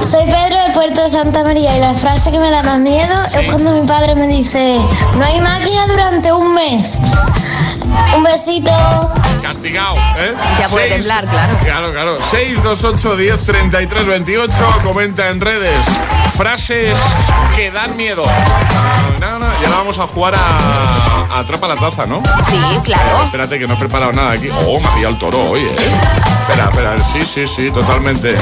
Soy 0.00 0.24
Pedro 0.24 0.56
de 0.66 0.72
Puerto 0.74 1.02
de 1.02 1.10
Santa 1.10 1.42
María 1.42 1.76
y 1.76 1.80
la 1.80 1.94
frase 1.94 2.30
que 2.30 2.38
me 2.38 2.50
da 2.50 2.62
más 2.62 2.78
miedo 2.78 3.14
es 3.38 3.50
cuando 3.50 3.72
mi 3.72 3.86
padre 3.86 4.14
me 4.14 4.26
dice, 4.26 4.78
no 5.14 5.24
hay 5.24 5.40
máquina 5.40 5.86
durante 5.88 6.32
un 6.32 6.54
mes. 6.54 6.98
Un 8.16 8.22
besito. 8.22 8.70
Castigado, 9.46 9.94
¿eh? 10.18 10.34
Ya 10.58 10.68
puede 10.68 10.88
Seis- 10.88 10.94
temblar, 10.96 11.24
claro. 11.26 11.58
Claro, 11.62 11.92
claro. 11.92 12.18
628 12.30 13.16
10 13.16 13.40
33 13.44 14.06
28. 14.06 14.52
Comenta 14.82 15.28
en 15.28 15.40
redes. 15.40 15.86
Frases 16.36 16.98
que 17.54 17.70
dan 17.70 17.96
miedo. 17.96 18.24
No, 19.20 19.38
no, 19.38 19.46
y 19.46 19.64
ahora 19.64 19.76
vamos 19.78 19.98
a 20.00 20.06
jugar 20.08 20.34
a, 20.34 21.34
a 21.36 21.38
Atrapa 21.38 21.68
la 21.68 21.76
Taza, 21.76 22.06
¿no? 22.06 22.22
Sí, 22.50 22.58
claro. 22.82 23.24
Espérate 23.24 23.58
que 23.58 23.66
no 23.68 23.74
he 23.74 23.76
preparado 23.76 24.12
nada 24.12 24.32
aquí. 24.32 24.48
Oh, 24.66 24.80
me 24.80 24.86
ha 24.88 24.94
pillado 24.94 25.12
el 25.14 25.18
toro 25.18 25.42
hoy, 25.50 25.60
¿eh? 25.60 25.76
Espera, 26.42 26.64
espera. 26.70 27.04
Sí, 27.04 27.24
sí, 27.24 27.46
sí, 27.46 27.70
totalmente. 27.70 28.36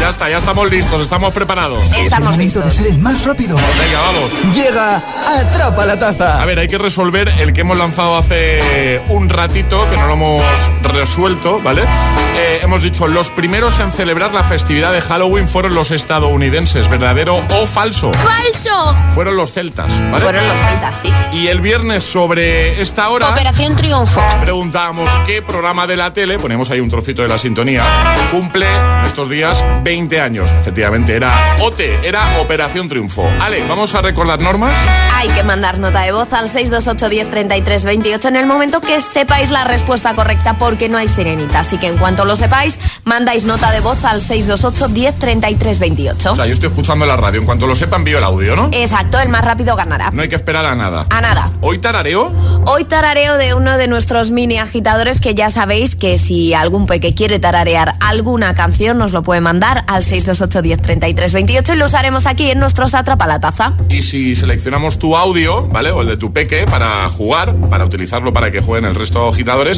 Ya 0.00 0.10
está, 0.10 0.28
ya 0.28 0.38
estamos 0.38 0.70
listos, 0.70 1.00
estamos 1.00 1.32
preparados. 1.32 1.90
Es 1.92 2.12
el 2.12 2.22
momento 2.24 2.60
de 2.60 2.70
ser 2.70 2.86
el 2.88 2.98
más 2.98 3.24
rápido. 3.24 3.56
Venga, 3.56 4.00
vamos. 4.00 4.34
Llega 4.52 5.02
Atrapa 5.38 5.84
la 5.86 5.98
Taza. 5.98 6.40
A 6.42 6.44
ver, 6.44 6.58
hay 6.58 6.68
que 6.68 6.78
resolver 6.78 7.28
el 7.40 7.52
que 7.52 7.62
hemos 7.62 7.76
lanzado 7.76 8.16
hace 8.18 9.02
un 9.08 9.28
ratito, 9.28 9.88
que 9.88 9.96
no 9.96 10.06
lo 10.08 10.14
hemos 10.14 10.42
resuelto, 10.82 11.60
¿vale? 11.60 11.82
Eh, 11.82 12.60
hemos 12.62 12.82
dicho, 12.82 13.06
los 13.06 13.28
primeros 13.28 13.78
en 13.78 13.92
celebrar 13.92 14.32
la 14.32 14.42
festividad 14.42 14.90
de 14.90 15.02
Halloween 15.02 15.48
fueron 15.48 15.74
los 15.74 15.90
estadounidenses, 15.90 16.88
¿verdadero 16.88 17.36
o 17.36 17.66
falso? 17.66 18.10
¡Falso! 18.14 18.96
Fueron 19.10 19.36
los 19.36 19.52
celtas, 19.52 20.00
¿vale? 20.10 20.24
Fueron 20.24 20.48
los 20.48 20.58
celtas, 20.58 21.00
sí. 21.02 21.12
Y 21.32 21.48
el 21.48 21.60
viernes 21.60 22.04
sobre 22.04 22.80
esta 22.80 23.10
hora... 23.10 23.28
Operación 23.28 23.76
Triunfo. 23.76 24.22
Preguntábamos 24.40 25.10
qué 25.26 25.42
programa 25.42 25.86
de 25.86 25.96
la 25.96 26.14
tele, 26.14 26.38
ponemos 26.38 26.70
ahí 26.70 26.80
un 26.80 26.88
trocito 26.88 27.20
de 27.20 27.28
la 27.28 27.36
sintonía, 27.36 27.84
cumple 28.30 28.66
estos 29.04 29.28
días 29.28 29.62
20 29.82 30.20
años. 30.22 30.52
Efectivamente, 30.52 31.14
era 31.16 31.56
OTE, 31.60 32.00
era 32.02 32.38
Operación 32.40 32.88
Triunfo. 32.88 33.28
Ale, 33.42 33.62
vamos 33.68 33.94
a 33.94 34.00
recordar 34.00 34.40
normas. 34.40 34.78
Hay 35.12 35.28
que 35.30 35.42
mandar 35.42 35.78
nota 35.78 36.00
de 36.00 36.12
voz 36.12 36.32
al 36.32 36.48
628 36.48 37.08
10 37.10 37.30
33 37.30 37.84
28 37.84 38.28
en 38.28 38.36
el 38.36 38.46
momento 38.46 38.80
que 38.80 39.02
sepáis 39.02 39.50
la 39.50 39.64
respuesta 39.64 39.97
correcta 40.02 40.58
porque 40.58 40.88
no 40.88 40.98
hay 40.98 41.08
sirenita. 41.08 41.60
Así 41.60 41.78
que 41.78 41.88
en 41.88 41.98
cuanto 41.98 42.24
lo 42.24 42.36
sepáis, 42.36 42.78
mandáis 43.04 43.44
nota 43.44 43.70
de 43.70 43.80
voz 43.80 44.04
al 44.04 44.20
628 44.20 44.88
10 44.88 45.18
33 45.18 45.78
28. 45.78 46.32
O 46.32 46.36
sea, 46.36 46.46
yo 46.46 46.52
estoy 46.52 46.68
escuchando 46.68 47.06
la 47.06 47.16
radio. 47.16 47.40
En 47.40 47.46
cuanto 47.46 47.66
lo 47.66 47.74
sepa, 47.74 47.96
envío 47.96 48.18
el 48.18 48.24
audio, 48.24 48.56
¿no? 48.56 48.68
Exacto, 48.72 49.18
el 49.20 49.28
más 49.28 49.44
rápido 49.44 49.76
ganará. 49.76 50.10
No 50.10 50.22
hay 50.22 50.28
que 50.28 50.36
esperar 50.36 50.66
a 50.66 50.74
nada. 50.74 51.06
A 51.10 51.20
nada. 51.20 51.50
¿Hoy 51.60 51.78
tarareo? 51.78 52.32
Hoy 52.66 52.84
tarareo 52.84 53.36
de 53.36 53.54
uno 53.54 53.78
de 53.78 53.88
nuestros 53.88 54.30
mini 54.30 54.58
agitadores 54.58 55.20
que 55.20 55.34
ya 55.34 55.50
sabéis 55.50 55.96
que 55.96 56.18
si 56.18 56.54
algún 56.54 56.86
peque 56.86 57.14
quiere 57.14 57.38
tararear 57.38 57.94
alguna 58.00 58.54
canción 58.54 58.98
nos 58.98 59.12
lo 59.12 59.22
puede 59.22 59.40
mandar 59.40 59.84
al 59.86 60.02
628 60.02 60.62
10 60.62 60.82
33 60.82 61.32
28 61.32 61.72
y 61.72 61.76
lo 61.76 61.86
usaremos 61.86 62.26
aquí 62.26 62.50
en 62.50 62.58
nuestros 62.58 62.94
Atrapalataza. 62.94 63.74
Y 63.88 64.02
si 64.02 64.36
seleccionamos 64.36 64.98
tu 64.98 65.16
audio, 65.16 65.68
¿vale? 65.68 65.90
O 65.90 66.02
el 66.02 66.08
de 66.08 66.16
tu 66.16 66.32
peque 66.32 66.66
para 66.66 67.08
jugar, 67.10 67.54
para 67.70 67.84
utilizarlo 67.84 68.32
para 68.32 68.50
que 68.50 68.60
jueguen 68.60 68.88
el 68.88 68.94
resto 68.94 69.22
de 69.24 69.30
agitadores, 69.30 69.77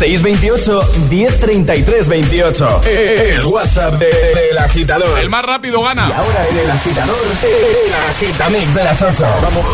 628 0.00 0.80
1033 1.10 2.08
28. 2.08 2.80
El 2.86 3.44
WhatsApp 3.44 3.98
de- 3.98 4.06
del 4.06 4.56
agitador. 4.58 5.18
El 5.18 5.28
más 5.28 5.44
rápido 5.44 5.82
gana. 5.82 6.06
Y 6.08 6.12
ahora 6.12 6.48
en 6.48 6.56
el 6.56 6.70
agitador, 6.70 7.18
el 7.42 7.92
agitamix 8.10 8.72
de 8.74 8.84
las 8.84 9.02
8. 9.02 9.26
Vamos. 9.42 9.66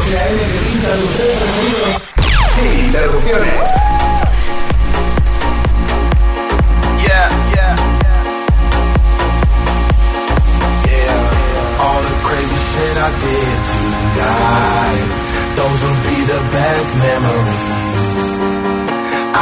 Sin 2.56 2.86
interrupciones. 2.86 3.54
Yeah, 7.04 7.28
yeah. 7.54 7.76
Yeah, 10.90 11.78
all 11.86 12.02
the 12.02 12.14
crazy 12.26 12.60
shit 12.72 12.96
I 12.98 13.10
did 13.22 13.58
tonight. 13.70 15.08
Those 15.54 15.78
will 15.84 16.00
be 16.10 16.18
the 16.26 16.40
best 16.50 16.96
memories. 16.96 18.65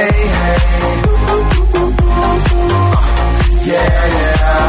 Hey, 0.00 0.06
hey. 0.08 0.60
Yeah, 3.70 3.98
yeah. 4.16 4.68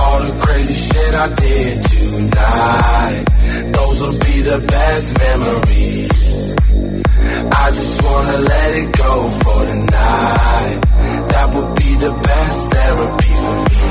All 0.00 0.18
the 0.26 0.32
crazy 0.42 0.76
shit 0.86 1.12
I 1.24 1.26
did 1.42 1.74
tonight. 1.90 3.24
Those 3.74 3.98
will 4.00 4.18
be 4.28 4.36
the 4.50 4.58
best 4.74 5.06
memories. 5.24 6.56
I 7.50 7.66
just 7.78 8.02
wanna 8.04 8.38
let 8.52 8.70
it 8.82 8.90
go 8.96 9.12
for. 9.42 9.58
That 11.32 11.46
would 11.54 11.72
be 11.82 11.90
the 12.06 12.12
best 12.28 12.58
therapy 12.74 13.32
for 13.42 13.56
me. 13.66 13.82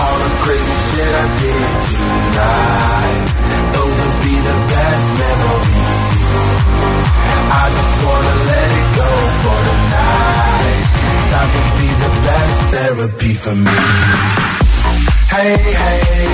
All 0.00 0.16
the 0.24 0.30
crazy 0.44 0.76
shit 0.88 1.12
I 1.24 1.26
did 1.42 1.70
tonight. 1.90 3.24
Those 3.74 3.96
will 4.02 4.18
be 4.22 4.34
the 4.50 4.56
best 4.70 5.06
memories. 5.18 5.75
I 7.48 7.64
just 7.76 7.94
wanna 8.04 8.34
let 8.50 8.68
it 8.80 8.88
go 9.00 9.10
for 9.42 9.58
tonight. 9.68 10.82
That 11.30 11.46
be 11.78 11.88
the 12.04 12.10
best 12.26 12.58
therapy 12.72 13.32
for 13.34 13.54
me. 13.54 13.78
Hey, 15.34 15.56
hey. 15.82 16.26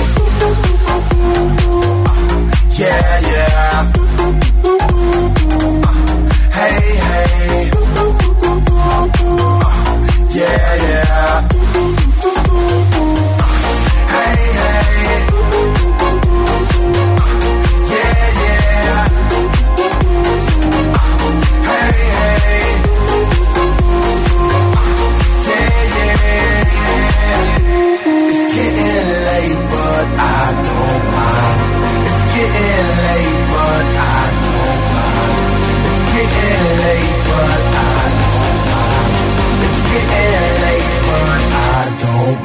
Yeah, 2.81 3.13
yeah. 3.31 3.91
Hey, 6.57 6.81
hey. 7.07 7.71
Yeah, 10.35 10.69
yeah. 10.87 11.49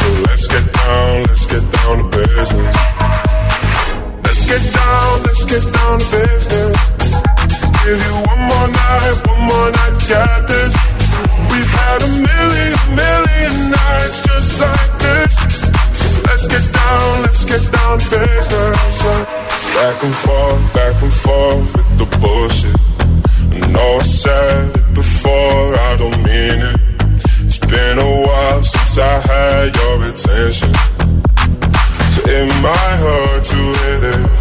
So 0.00 0.08
let's 0.26 0.46
get 0.48 0.66
down, 0.72 1.22
let's 1.28 1.46
get 1.46 1.64
down 1.76 1.94
to 2.00 2.06
business. 2.16 2.76
Let's 4.24 4.42
get 4.50 4.62
down, 4.72 5.12
let's 5.26 5.44
get 5.44 5.64
down 5.76 5.98
to 6.00 6.06
business. 6.16 6.76
Give 7.84 8.00
you 8.06 8.14
one 8.32 8.42
more 8.50 8.68
night, 8.80 9.16
one 9.28 9.42
more 9.50 9.70
night 9.78 9.96
to 10.08 10.20
this. 10.50 10.74
We've 11.50 11.72
had 11.80 11.98
a 12.08 12.10
million, 12.28 12.76
million 13.02 13.54
nights 13.76 14.16
just 14.28 14.50
like 14.64 14.92
this. 15.04 15.32
let's 16.28 16.46
get 16.46 16.66
down, 16.72 17.22
let's 17.22 17.44
get 17.44 17.64
down 17.76 17.98
to 17.98 18.16
business. 18.24 18.96
Back 19.76 19.98
and 20.06 20.14
forth, 20.24 20.74
back 20.74 20.96
and 21.02 21.12
forth 21.12 21.76
with 21.76 21.90
the 22.00 22.06
bullshit. 22.22 22.76
I 23.52 23.66
know 23.74 23.98
I 23.98 24.02
said 24.02 24.94
before, 24.94 25.74
I 25.88 25.96
don't 25.96 26.22
mean 26.22 26.60
it. 26.70 26.89
Been 27.70 27.98
a 27.98 28.22
while 28.26 28.64
since 28.64 28.98
I 28.98 29.20
had 29.20 29.76
your 29.76 30.02
attention. 30.08 30.74
So 32.14 32.20
it 32.26 32.46
might 32.62 32.96
hurt 32.98 33.44
to 33.44 33.60
hit 33.80 34.02
it. 34.14 34.40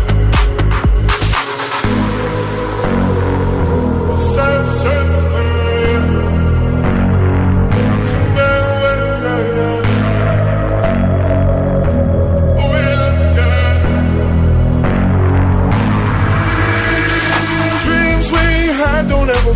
We 19.46 19.56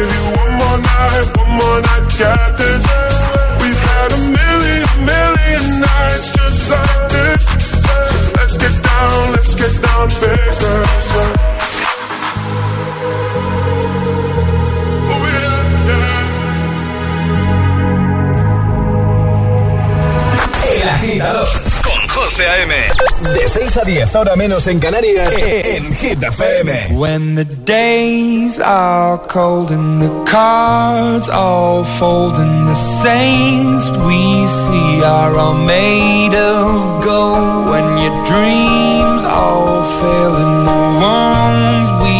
Give 0.00 0.08
you 0.08 0.24
one 0.32 0.52
more 0.56 0.78
night, 0.78 1.26
one 1.36 1.50
more 1.60 1.80
night 1.82 2.06
get 2.16 2.56
this. 2.56 2.84
We've 3.60 3.82
had 3.90 4.08
a 4.16 4.20
million, 4.38 4.88
million 5.04 5.64
nights 5.80 6.26
just 6.30 6.70
like 6.70 7.02
this. 7.12 7.42
Let's 8.34 8.56
get 8.56 8.74
down, 8.82 9.32
let's 9.32 9.54
get 9.54 9.74
down 9.82 10.08
to 10.08 10.16
business. 10.24 11.06
Oh, 15.12 15.26
El 20.80 20.88
agitador 20.88 21.69
José 22.22 22.46
A.M. 22.46 22.74
De 23.32 23.48
6 23.48 23.76
a 23.78 23.80
10, 23.82 24.14
ahora 24.14 24.36
menos 24.36 24.66
en 24.66 24.78
Canarias, 24.78 25.32
en 25.42 25.94
Hit 25.94 26.22
FM. 26.22 26.88
When 26.92 27.34
the 27.34 27.44
days 27.44 28.60
are 28.60 29.18
cold 29.26 29.70
and 29.70 30.02
the 30.02 30.10
cards 30.30 31.30
all 31.30 31.82
fold 31.98 32.34
and 32.34 32.68
the 32.68 32.74
saints 32.74 33.90
we 34.06 34.46
see 34.46 35.02
are 35.02 35.34
all 35.34 35.54
made 35.54 36.34
of 36.34 37.04
gold. 37.04 37.70
When 37.70 37.98
your 37.98 38.24
dreams 38.24 39.24
all 39.24 39.82
fail 40.00 40.36
and 40.36 40.66
the 40.66 40.80
ones 41.00 41.88
we 42.04 42.16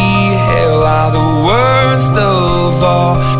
hail 0.49 0.81
are 0.81 1.11
the 1.11 1.29
worst 1.45 2.13
of 2.13 2.83
all 2.83 3.30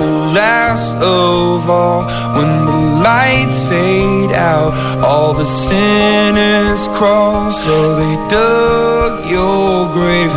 the 0.00 0.12
last 0.32 0.92
of 0.94 1.68
all. 1.68 2.02
When 2.36 2.50
the 2.70 2.80
lights 3.04 3.62
fade 3.68 4.32
out, 4.32 4.72
all 5.04 5.34
the 5.34 5.44
sinners 5.44 6.82
crawl. 6.96 7.50
So 7.50 7.74
they 8.00 8.14
dug 8.28 9.30
your 9.36 9.92
grave 9.92 10.32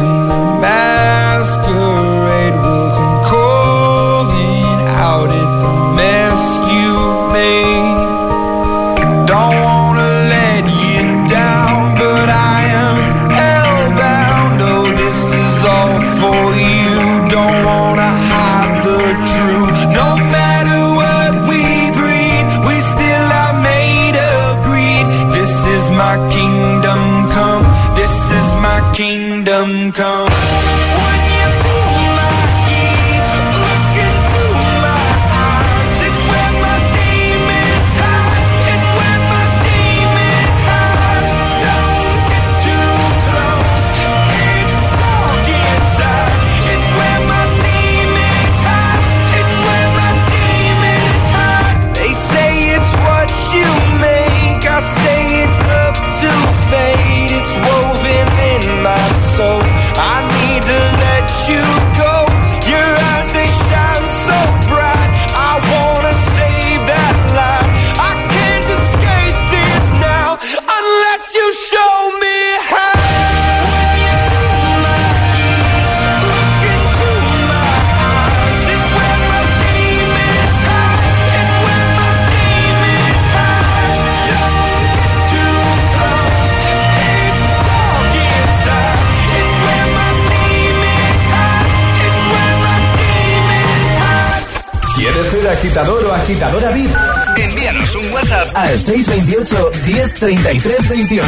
agitadora 96.54 96.72
VIP, 96.72 96.96
envíanos 97.38 97.96
un 97.96 98.12
WhatsApp 98.12 98.56
al 98.56 98.80
628 98.80 99.72
1033 99.86 100.90
28. 100.90 101.28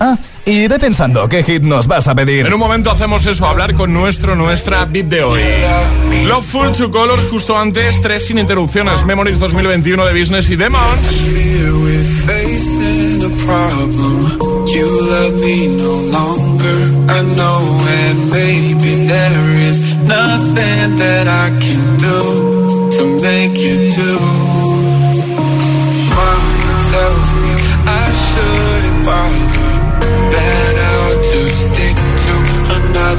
Ah, 0.00 0.16
y 0.44 0.66
ve 0.68 0.78
pensando 0.78 1.28
qué 1.28 1.42
hit 1.42 1.62
nos 1.62 1.86
vas 1.86 2.08
a 2.08 2.14
pedir. 2.14 2.46
En 2.46 2.54
un 2.54 2.60
momento 2.60 2.90
hacemos 2.90 3.26
eso, 3.26 3.46
hablar 3.46 3.74
con 3.74 3.92
nuestro, 3.92 4.34
nuestra 4.36 4.84
beat 4.84 5.06
de 5.06 5.22
hoy. 5.22 5.42
Love 6.24 6.44
Full 6.44 6.72
to 6.72 6.90
Colors, 6.90 7.26
justo 7.30 7.58
antes, 7.58 8.00
tres 8.00 8.26
sin 8.26 8.38
interrupciones. 8.38 9.04
Memories 9.04 9.38
2021 9.38 10.06
de 10.06 10.18
Business 10.18 10.48
y 10.50 10.56
Demons. 10.56 11.26
You 14.68 14.86
love 14.86 15.40
me 15.40 15.66
no 15.66 15.98
longer, 16.12 16.78
I 17.08 17.22
know, 17.34 17.86
and 17.88 18.30
maybe 18.30 19.06
there 19.06 19.56
is 19.66 19.80
nothing 20.04 20.98
that 20.98 21.26
I 21.26 21.58
can 21.58 21.96
do 21.96 22.90
to 22.90 23.20
make 23.22 23.56
you 23.56 23.90
do. 23.90 24.47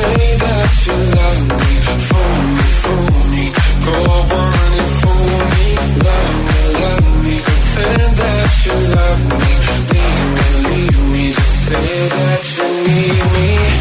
that 0.00 0.72
you 0.86 0.96
need 1.16 1.40
me 1.48 1.72
fool 2.08 2.38
me, 2.56 2.66
fool 2.82 3.16
me. 3.32 3.44
Go 3.84 3.96
on 4.40 4.72
and 4.80 4.92
fool 5.00 5.36
me, 5.52 5.68
Love 6.06 6.36
me, 6.48 6.60
love 6.82 7.08
me, 7.24 7.36
say 7.72 7.96
that 8.20 8.52
you 8.64 8.76
love 8.96 9.22
me, 9.40 9.52
just 11.32 11.54
say 11.66 12.08
that 12.16 12.42
you 12.56 12.66
leave 12.86 13.26
me, 13.36 13.71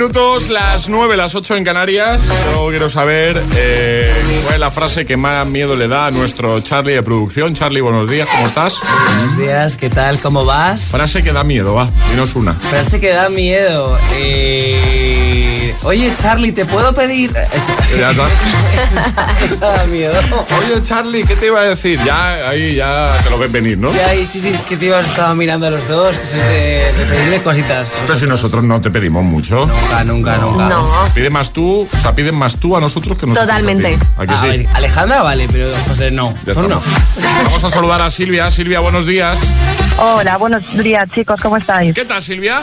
minutos, 0.00 0.48
las 0.48 0.88
nueve, 0.88 1.14
las 1.14 1.34
ocho 1.34 1.54
en 1.56 1.62
Canarias. 1.62 2.26
Yo 2.54 2.68
quiero 2.70 2.88
saber 2.88 3.42
eh, 3.54 4.10
cuál 4.44 4.54
es 4.54 4.60
la 4.60 4.70
frase 4.70 5.04
que 5.04 5.18
más 5.18 5.46
miedo 5.46 5.76
le 5.76 5.88
da 5.88 6.06
a 6.06 6.10
nuestro 6.10 6.58
Charlie 6.60 6.94
de 6.94 7.02
producción. 7.02 7.52
Charlie, 7.52 7.82
buenos 7.82 8.08
días, 8.08 8.26
¿cómo 8.34 8.46
estás? 8.46 8.78
Buenos 9.16 9.36
días, 9.36 9.76
¿qué 9.76 9.90
tal? 9.90 10.18
¿Cómo 10.18 10.46
vas? 10.46 10.84
Frase 10.84 11.22
que 11.22 11.34
da 11.34 11.44
miedo, 11.44 11.74
va, 11.74 11.90
dinos 12.08 12.34
una. 12.34 12.54
Frase 12.54 12.98
que 12.98 13.10
da 13.10 13.28
miedo. 13.28 13.98
Eh... 14.14 15.29
Oye, 15.82 16.12
Charlie, 16.20 16.52
¿te 16.52 16.64
puedo 16.64 16.92
pedir...? 16.94 17.32
Ya 17.98 18.10
está. 18.10 18.26
da 19.60 19.86
miedo. 19.88 20.14
Oye, 20.58 20.82
Charlie, 20.82 21.24
¿qué 21.24 21.36
te 21.36 21.46
iba 21.46 21.60
a 21.60 21.64
decir? 21.64 22.00
Ya, 22.04 22.48
ahí 22.48 22.74
ya 22.76 23.16
te 23.22 23.30
lo 23.30 23.38
ves 23.38 23.50
venir, 23.50 23.78
¿no? 23.78 23.92
Ya, 23.94 24.14
y 24.14 24.26
sí, 24.26 24.40
sí, 24.40 24.48
es 24.48 24.62
que 24.62 24.76
te 24.76 24.86
ibas 24.86 25.06
estaba 25.06 25.34
mirando 25.34 25.66
a 25.66 25.70
los 25.70 25.86
dos. 25.88 26.16
Es 26.16 26.34
de, 26.34 26.92
de 26.92 27.06
pedirle 27.08 27.42
cositas. 27.42 27.98
Pero 28.06 28.18
si 28.18 28.26
nosotros 28.26 28.64
no 28.64 28.80
te 28.80 28.90
pedimos 28.90 29.24
mucho. 29.24 29.66
Nunca, 29.66 30.04
nunca, 30.04 30.36
nunca. 30.38 30.68
No. 30.68 30.88
Pide 31.14 31.30
más 31.30 31.52
tú, 31.52 31.88
o 31.92 32.00
sea, 32.00 32.14
piden 32.14 32.34
más 32.34 32.56
tú 32.56 32.76
a 32.76 32.80
nosotros 32.80 33.16
que 33.18 33.26
nosotros. 33.26 33.46
Totalmente. 33.48 33.94
a 33.94 33.98
ti. 33.98 34.06
¿A 34.18 34.26
que 34.26 34.32
A 34.32 34.36
sí? 34.36 34.46
ver, 34.48 34.66
Alejandra 34.74 35.22
vale, 35.22 35.48
pero 35.50 35.68
José 35.88 36.10
no. 36.10 36.34
Ya 36.46 36.54
no. 36.54 36.80
Vamos 37.44 37.64
a 37.64 37.70
saludar 37.70 38.00
a 38.02 38.10
Silvia. 38.10 38.50
Silvia, 38.50 38.80
buenos 38.80 39.06
días. 39.06 39.38
Hola, 39.98 40.36
buenos 40.38 40.62
días 40.82 41.08
chicos, 41.14 41.40
¿cómo 41.42 41.56
estáis? 41.56 41.94
¿Qué 41.94 42.04
tal, 42.04 42.22
Silvia? 42.22 42.60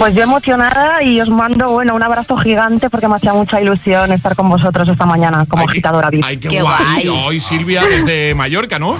Pues 0.00 0.14
yo 0.14 0.22
emocionada 0.22 1.02
y 1.02 1.20
os 1.20 1.28
mando, 1.28 1.68
bueno, 1.72 1.94
un 1.94 2.02
abrazo 2.02 2.34
gigante 2.38 2.88
porque 2.88 3.06
me 3.06 3.16
hacía 3.16 3.34
mucha 3.34 3.60
ilusión 3.60 4.10
estar 4.12 4.34
con 4.34 4.48
vosotros 4.48 4.88
esta 4.88 5.04
mañana 5.04 5.44
como 5.46 5.68
agitadora 5.68 6.08
VIP. 6.08 6.24
Ay, 6.26 6.38
qué, 6.38 6.62
guay. 6.62 7.06
Hoy 7.08 7.38
Silvia 7.38 7.82
desde 7.84 8.34
Mallorca, 8.34 8.78
¿no? 8.78 8.96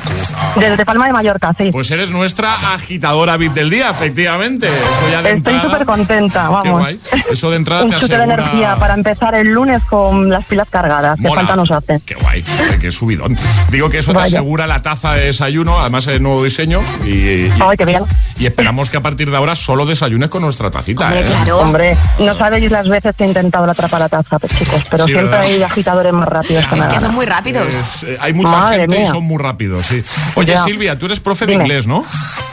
Desde 0.57 0.85
Palma 0.85 1.07
de 1.07 1.15
Mallorca, 1.15 1.55
sí. 1.57 1.71
Pues 1.73 1.91
eres 1.91 2.11
nuestra 2.11 2.75
agitadora 2.75 3.39
VIP 3.39 3.55
del 3.55 3.71
día, 3.71 3.89
efectivamente. 3.89 4.67
Eso 4.69 5.11
ya 5.11 5.23
de 5.23 5.31
Estoy 5.33 5.59
súper 5.61 5.87
contenta, 5.87 6.51
vamos. 6.51 6.65
Qué 6.65 6.71
guay. 6.71 7.01
Eso 7.31 7.51
de 7.51 7.57
entrada 7.57 7.85
un 7.85 7.91
te 7.93 7.97
chute 7.97 8.19
de 8.19 8.23
asegura. 8.25 8.43
energía 8.43 8.77
para 8.77 8.93
empezar 8.93 9.35
el 9.37 9.49
lunes 9.49 9.83
con 9.85 10.29
las 10.29 10.45
pilas 10.45 10.69
cargadas, 10.69 11.17
que 11.17 11.23
Mola. 11.23 11.41
falta 11.41 11.57
nos 11.57 11.71
hace. 11.71 12.03
Qué 12.05 12.15
guay, 12.17 12.45
qué 12.79 12.91
subidón. 12.93 13.39
Digo 13.71 13.89
que 13.89 13.99
eso 14.01 14.13
te 14.13 14.19
Vaya. 14.19 14.39
asegura 14.41 14.67
la 14.67 14.83
taza 14.83 15.15
de 15.15 15.25
desayuno, 15.27 15.79
además 15.81 16.07
el 16.09 16.23
nuevo 16.23 16.45
diseño. 16.45 16.81
Y, 17.07 17.09
y- 17.09 17.53
Ay, 17.59 17.77
qué 17.79 17.87
bien. 17.87 18.03
y 18.39 18.45
esperamos 18.45 18.91
que 18.91 18.99
a 18.99 19.01
partir 19.01 19.31
de 19.31 19.37
ahora 19.39 19.55
solo 19.55 19.87
desayunes 19.87 20.29
con 20.29 20.43
nuestra 20.43 20.71
¿eh? 20.93 21.53
Hombre, 21.53 21.97
no 22.19 22.37
sabéis 22.39 22.71
las 22.71 22.89
veces 22.89 23.15
que 23.17 23.25
he 23.25 23.27
intentado 23.27 23.67
la 23.67 23.75
trapa 23.75 23.97
a 23.97 24.01
la 24.01 24.09
taza, 24.09 24.39
pues, 24.39 24.53
chicos, 24.59 24.83
pero 24.91 25.05
Sí, 25.05 25.13
siempre 25.13 25.31
¿verdad? 25.31 25.47
hay 25.47 25.63
agitadores 25.63 26.13
más 26.13 26.29
rápidos 26.29 26.65
que 26.67 26.75
Es 26.75 26.81
nada. 26.81 26.93
que 26.95 27.01
son 27.01 27.15
muy 27.15 27.27
rápidos. 27.27 27.67
Es, 27.67 28.03
eh, 28.05 28.19
hay 28.21 28.33
mucha 28.33 28.51
Madre 28.53 28.79
gente 28.81 29.03
y 29.03 29.07
son 29.07 29.25
muy 29.25 29.39
rápidos, 29.39 29.87
sí. 29.87 30.03
Oye, 30.35 30.53
Ya. 30.55 30.63
Silvia, 30.65 30.99
tú 30.99 31.07
eres 31.07 31.21
profe 31.21 31.47
de 31.47 31.53
Dime. 31.53 31.65
inglés, 31.65 31.87
¿no? 31.87 32.05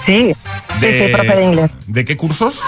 Sí, 0.06 0.34
sí, 0.80 0.88
sí, 0.88 1.12
profe 1.14 1.36
de 1.36 1.44
inglés. 1.44 1.72
¿De 1.88 2.06
qué 2.06 2.16
cursos? 2.18 2.62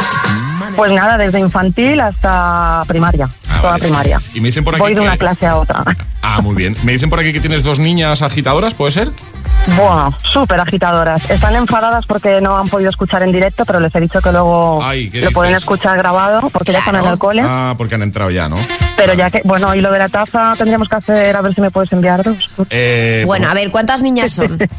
Pues 0.75 0.91
nada, 0.91 1.17
desde 1.17 1.39
infantil 1.39 1.99
hasta 2.01 2.83
primaria. 2.87 3.29
Toda 3.59 3.71
vale. 3.73 3.83
primaria. 3.83 4.21
Y 4.33 4.41
me 4.41 4.47
dicen 4.47 4.63
por 4.63 4.73
aquí 4.75 4.81
Voy 4.81 4.93
de 4.93 5.01
que- 5.01 5.07
una 5.07 5.17
clase 5.17 5.45
a 5.45 5.55
otra. 5.57 5.83
Ah, 6.21 6.41
muy 6.41 6.55
bien. 6.55 6.75
Me 6.83 6.91
dicen 6.91 7.09
por 7.09 7.19
aquí 7.19 7.31
que 7.33 7.39
tienes 7.39 7.63
dos 7.63 7.79
niñas 7.79 8.21
agitadoras, 8.21 8.73
¿puede 8.73 8.91
ser? 8.91 9.09
Bueno, 9.75 10.13
súper 10.31 10.59
agitadoras. 10.59 11.29
Están 11.29 11.55
enfadadas 11.55 12.05
porque 12.05 12.39
no 12.41 12.57
han 12.57 12.67
podido 12.67 12.89
escuchar 12.89 13.23
en 13.23 13.31
directo, 13.31 13.65
pero 13.65 13.79
les 13.79 13.93
he 13.93 13.99
dicho 13.99 14.21
que 14.21 14.31
luego 14.31 14.79
Ay, 14.83 15.09
¿qué 15.09 15.21
lo 15.21 15.31
pueden 15.31 15.53
escuchar 15.53 15.97
grabado 15.97 16.49
porque 16.49 16.71
ya 16.71 16.79
están 16.79 16.95
en 16.95 17.05
el 17.05 17.17
cole. 17.17 17.41
Ah, 17.45 17.75
porque 17.77 17.95
han 17.95 18.01
entrado 18.01 18.31
ya, 18.31 18.47
¿no? 18.49 18.55
Pero 18.95 19.13
ya 19.13 19.29
que, 19.29 19.41
bueno, 19.43 19.73
y 19.75 19.81
lo 19.81 19.91
de 19.91 19.99
la 19.99 20.09
taza 20.09 20.53
tendríamos 20.57 20.87
que 20.89 20.95
hacer, 20.95 21.35
a 21.35 21.41
ver 21.41 21.53
si 21.53 21.61
me 21.61 21.71
puedes 21.71 21.91
enviar 21.91 22.23
dos. 22.23 22.49
Eh, 22.69 23.23
Bueno, 23.25 23.49
a 23.49 23.53
ver, 23.53 23.69
¿cuántas 23.69 24.01
niñas 24.01 24.31
son? 24.31 24.57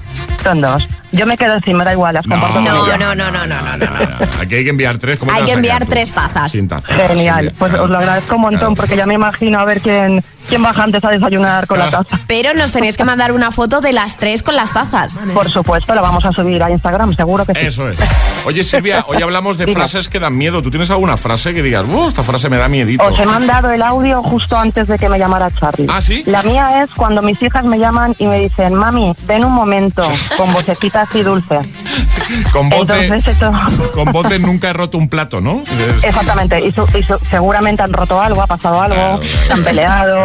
Son 0.42 0.58
dos. 0.62 0.88
Yo 1.12 1.26
me 1.26 1.36
quedo 1.36 1.60
sin, 1.60 1.76
me 1.76 1.84
da 1.84 1.92
igual, 1.92 2.14
las 2.14 2.24
comparto 2.26 2.60
No, 2.62 2.86
ellas. 2.86 2.98
no, 2.98 3.14
no, 3.14 3.30
no, 3.30 3.46
no, 3.46 3.60
no, 3.60 3.76
no. 3.76 3.86
Aquí 4.40 4.54
hay 4.54 4.64
que 4.64 4.70
enviar 4.70 4.96
tres. 4.96 5.18
¿cómo 5.18 5.30
Hay 5.32 5.44
que 5.44 5.52
enviar 5.52 5.84
tres 5.84 6.12
tazas. 6.12 6.50
Sin 6.52 6.66
taza. 6.66 6.94
Genial, 7.08 7.52
pues 7.58 7.74
os 7.74 7.90
lo 7.90 7.98
agradezco 7.98 8.36
un 8.36 8.40
montón 8.42 8.69
porque 8.74 8.96
ya 8.96 9.06
me 9.06 9.14
imagino 9.14 9.58
a 9.58 9.64
ver 9.64 9.80
quién, 9.80 10.22
quién 10.50 10.62
baja 10.62 10.82
antes 10.82 11.02
a 11.04 11.08
desayunar 11.10 11.66
con 11.66 11.80
Ah. 11.80 11.84
la 11.86 11.90
taza. 11.90 12.18
Pero 12.26 12.52
nos 12.54 12.72
tenéis 12.72 12.96
que 12.98 13.04
mandar 13.04 13.32
una 13.32 13.50
foto 13.52 13.80
de 13.80 13.92
las 13.92 14.16
tres 14.18 14.42
con 14.42 14.54
las 14.56 14.72
tazas. 14.72 15.18
Por 15.32 15.50
supuesto, 15.50 15.94
la 15.94 16.02
vamos 16.02 16.24
a 16.26 16.32
subir 16.32 16.62
a 16.62 16.70
Instagram, 16.70 17.14
seguro 17.16 17.46
que 17.46 17.54
sí. 17.54 17.60
Eso 17.66 17.88
es. 17.88 17.98
Oye, 18.44 18.64
Silvia, 18.64 19.04
hoy 19.08 19.22
hablamos 19.22 19.56
de 19.56 19.72
frases 19.72 20.08
que 20.08 20.18
dan 20.18 20.36
miedo. 20.36 20.60
¿Tú 20.60 20.70
tienes 20.70 20.90
alguna 20.90 21.16
frase 21.16 21.54
que 21.54 21.62
digas, 21.62 21.86
"Uh, 21.88 22.08
esta 22.08 22.22
frase 22.22 22.50
me 22.50 22.56
da 22.58 22.68
miedito? 22.68 23.02
Os 23.04 23.18
he 23.18 23.24
mandado 23.24 23.70
el 23.70 23.80
audio 23.82 24.22
justo 24.22 24.58
antes 24.58 24.88
de 24.88 24.98
que 24.98 25.08
me 25.08 25.18
llamara 25.18 25.50
Charlie. 25.58 25.86
¿Ah, 25.88 26.02
sí? 26.02 26.24
La 26.26 26.42
mía 26.42 26.82
es 26.82 26.90
cuando 26.94 27.22
mis 27.22 27.40
hijas 27.42 27.64
me 27.64 27.78
llaman 27.78 28.14
y 28.18 28.26
me 28.26 28.40
dicen, 28.40 28.74
mami, 28.74 29.14
ven 29.26 29.44
un 29.44 29.52
momento, 29.52 30.06
con 30.36 30.52
vocecita 30.52 31.02
así 31.02 31.22
dulce. 31.22 31.60
Con 32.52 32.68
voz 32.70 32.86
de- 32.86 33.06
Entonces, 33.06 33.34
esto... 33.34 33.52
Con 33.92 34.12
voz 34.12 34.28
de 34.28 34.38
nunca 34.38 34.70
he 34.70 34.72
roto 34.72 34.96
un 34.98 35.08
plato, 35.08 35.40
¿no? 35.40 35.62
Exactamente, 36.02 36.60
y, 36.60 36.70
su- 36.72 36.86
y 36.96 37.02
su- 37.02 37.18
seguramente 37.28 37.82
han 37.82 37.92
roto 37.92 38.20
algo, 38.20 38.40
ha 38.42 38.46
pasado 38.46 38.80
algo, 38.80 39.20
se 39.46 39.52
han 39.52 39.62
peleado, 39.64 40.16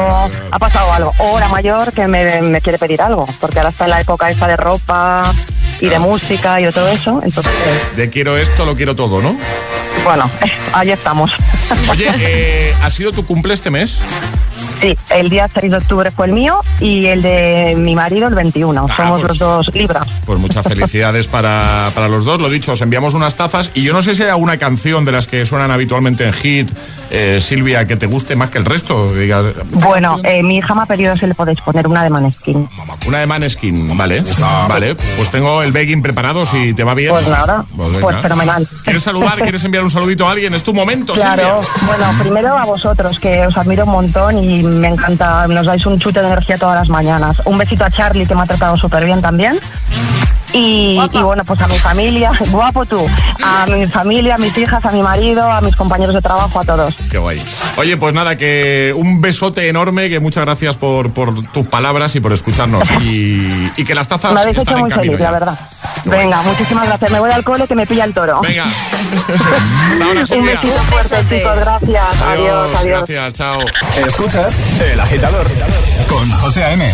ha 0.51 0.59
pasado 0.59 0.91
algo. 0.93 1.13
O 1.19 1.39
la 1.39 1.47
mayor 1.49 1.91
que 1.93 2.07
me, 2.07 2.41
me 2.41 2.61
quiere 2.61 2.77
pedir 2.77 3.01
algo, 3.01 3.25
porque 3.39 3.59
ahora 3.59 3.69
está 3.69 3.85
en 3.85 3.91
la 3.91 4.01
época 4.01 4.29
esta 4.29 4.47
de 4.47 4.55
ropa 4.57 5.33
y 5.79 5.87
de 5.87 5.99
música 5.99 6.59
y 6.59 6.65
de 6.65 6.71
todo 6.71 6.87
eso. 6.89 7.21
Entonces, 7.23 7.51
De 7.95 8.09
quiero 8.09 8.37
esto, 8.37 8.65
lo 8.65 8.75
quiero 8.75 8.95
todo, 8.95 9.21
¿no? 9.21 9.35
bueno, 10.03 10.29
ahí 10.73 10.91
estamos. 10.91 11.31
Oye, 11.89 12.07
eh, 12.19 12.73
¿ha 12.83 12.89
sido 12.91 13.11
tu 13.11 13.25
cumple 13.25 13.53
este 13.53 13.71
mes? 13.71 13.99
Sí, 14.81 14.97
el 15.09 15.29
día 15.29 15.47
6 15.53 15.71
de 15.71 15.77
octubre 15.77 16.11
fue 16.11 16.27
el 16.27 16.33
mío 16.33 16.59
y 16.79 17.05
el 17.07 17.21
de 17.21 17.75
mi 17.77 17.95
marido 17.95 18.27
el 18.27 18.35
21. 18.35 18.87
Somos 18.95 19.21
pues- 19.21 19.29
los 19.29 19.39
dos 19.39 19.73
libras. 19.73 20.07
Pues 20.25 20.39
muchas 20.39 20.63
felicidades 20.67 21.27
para, 21.27 21.89
para 21.95 22.07
los 22.07 22.25
dos. 22.25 22.39
Lo 22.41 22.49
dicho, 22.49 22.73
os 22.73 22.81
enviamos 22.81 23.13
unas 23.13 23.35
tazas 23.35 23.71
y 23.73 23.83
yo 23.83 23.93
no 23.93 24.01
sé 24.01 24.13
si 24.15 24.23
hay 24.23 24.29
alguna 24.29 24.57
canción 24.57 25.05
de 25.05 25.11
las 25.11 25.27
que 25.27 25.45
suenan 25.45 25.71
habitualmente 25.71 26.25
en 26.27 26.33
hit, 26.33 26.69
eh, 27.09 27.39
Silvia, 27.41 27.85
que 27.87 27.95
te 27.95 28.05
guste 28.07 28.35
más 28.35 28.49
que 28.49 28.57
el 28.57 28.65
resto. 28.65 29.11
que 29.13 29.19
digas, 29.21 29.45
Bueno, 29.71 30.17
eh, 30.23 30.43
mi 30.43 30.57
hija 30.57 30.73
me 30.75 30.81
ha 30.83 30.85
pedido 30.85 31.15
si 31.17 31.25
le 31.25 31.33
podéis 31.35 31.59
poner 31.61 31.87
una 31.87 32.03
de 32.03 32.09
Maneskin. 32.09 32.67
una 33.07 33.19
de 33.19 33.25
Maneskin, 33.27 33.97
vale. 33.97 34.23
Vale, 34.67 34.95
pues 35.15 35.31
tengo 35.31 35.61
el 35.63 35.71
begging 35.71 36.01
preparado 36.01 36.45
si 36.45 36.73
te 36.73 36.83
va 36.83 36.93
bien. 36.93 37.11
Pues 37.11 37.27
nada, 37.27 37.65
venga. 37.73 37.99
pues 38.01 38.17
fenomenal. 38.21 38.67
¿Quieres 38.83 39.03
saludar? 39.03 39.39
¿Quieres 39.41 39.63
enviar 39.63 39.83
un 39.83 39.89
saludito 39.89 40.27
a 40.27 40.31
alguien? 40.31 40.53
Es 40.53 40.63
tu 40.63 40.73
momento, 40.73 41.13
Claro, 41.13 41.61
Silvia. 41.63 41.87
bueno, 41.87 42.05
primero 42.21 42.57
a 42.57 42.65
vosotros, 42.65 43.19
que 43.19 43.45
os 43.47 43.57
admiro 43.57 43.85
un 43.85 43.91
montón 43.91 44.37
y 44.43 44.64
me 44.65 44.87
encanta, 44.87 45.47
nos 45.47 45.65
dais 45.65 45.85
un 45.85 45.99
chute 45.99 46.21
de 46.21 46.27
energía 46.27 46.57
todas 46.57 46.75
las 46.75 46.89
mañanas. 46.89 47.41
Un 47.45 47.57
besito 47.57 47.85
a 47.85 47.91
Charlie, 47.91 48.25
que 48.25 48.35
me 48.35 48.41
ha 48.41 48.45
tratado 48.45 48.77
súper 48.77 49.05
bien 49.05 49.21
también. 49.21 49.59
Y, 50.57 50.97
y 51.11 51.21
bueno, 51.21 51.43
pues 51.43 51.59
a 51.61 51.67
mi 51.67 51.77
familia, 51.77 52.31
guapo 52.51 52.85
tú, 52.85 53.05
a 53.43 53.65
mi 53.65 53.85
familia, 53.87 54.35
a 54.35 54.37
mis 54.37 54.57
hijas, 54.57 54.83
a 54.85 54.91
mi 54.91 55.01
marido, 55.01 55.51
a 55.51 55.59
mis 55.59 55.75
compañeros 55.75 56.15
de 56.15 56.21
trabajo, 56.21 56.61
a 56.61 56.63
todos. 56.63 56.95
Qué 57.11 57.17
guay. 57.17 57.41
Oye, 57.77 57.97
pues 57.97 58.13
nada, 58.13 58.37
que 58.37 58.93
un 58.95 59.19
besote 59.19 59.67
enorme, 59.67 60.07
que 60.09 60.21
muchas 60.21 60.45
gracias 60.45 60.77
por, 60.77 61.11
por 61.11 61.33
tus 61.51 61.67
palabras 61.67 62.15
y 62.15 62.19
por 62.21 62.31
escucharnos. 62.33 62.89
Y, 63.05 63.71
y 63.77 63.83
que 63.85 63.93
las 63.93 64.07
tazas 64.07 64.33
Me 64.33 64.39
habéis 64.39 64.57
están 64.57 64.75
hecho 64.75 64.83
muy 64.85 64.89
feliz, 64.89 65.19
ya. 65.19 65.25
la 65.25 65.31
verdad. 65.31 65.59
Venga, 66.05 66.41
muchísimas 66.43 66.87
gracias. 66.87 67.11
Me 67.11 67.19
voy 67.19 67.29
al 67.31 67.43
cole 67.43 67.67
que 67.67 67.75
me 67.75 67.85
pilla 67.85 68.05
el 68.05 68.13
toro. 68.13 68.39
Venga. 68.41 68.65
Hasta 69.91 70.05
ahora, 70.05 70.21
Un 70.21 70.45
besito 70.45 70.83
fuerte, 70.89 71.15
chicos. 71.29 71.59
Gracias. 71.59 72.21
Adiós, 72.21 72.69
adiós. 72.79 72.83
Gracias, 73.07 73.33
chao. 73.33 73.59
Escuchas 74.07 74.53
El 74.79 74.99
Agitador 74.99 75.47
con 76.07 76.29
José 76.31 76.63
A.M. 76.63 76.93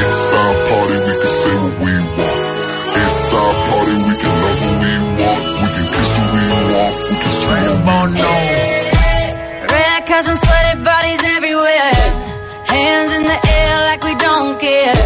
It's 0.00 0.32
our 0.40 0.54
party, 0.68 0.96
we 1.06 1.14
can 1.18 1.18
do 1.18 1.18
what 1.18 1.18
we 1.18 1.18
want. 1.18 1.18
It's 1.18 1.18
party, 1.18 1.18
we 1.18 1.24
can 1.24 1.32
say 1.40 1.54
what 1.62 1.76
we 1.82 1.92
want. 2.06 2.36
It's 3.02 3.32
our 3.40 3.52
party, 3.68 3.94
we 4.06 4.14
can 4.22 4.34
love 4.42 4.60
who 4.64 4.70
we 4.82 4.92
want. 5.18 5.42
We 5.62 5.68
can 5.74 5.86
kiss 5.94 6.10
who 6.16 6.24
we 6.34 6.44
want. 6.72 6.94
We 7.08 7.14
can 7.22 7.32
scream 7.40 7.88
on 7.98 8.08
no. 8.22 8.32
Red 9.74 10.02
and 10.28 10.38
sweaty 10.44 10.74
bodies 10.88 11.22
everywhere. 11.36 11.96
Hands 12.74 13.10
in 13.18 13.24
the 13.32 13.38
air 13.58 13.74
like 13.88 14.02
we 14.08 14.14
don't 14.26 14.54
care. 14.60 14.98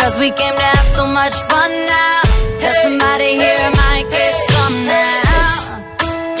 Cause 0.00 0.14
we 0.22 0.28
came 0.30 0.54
to 0.62 0.66
have 0.76 0.88
so 0.98 1.04
much 1.06 1.34
fun 1.50 1.70
now. 1.70 2.20
Have 2.64 2.76
somebody 2.86 3.30
here 3.42 3.70
might 3.82 4.06
get 4.10 4.34
some 4.54 4.76
now. 4.86 5.22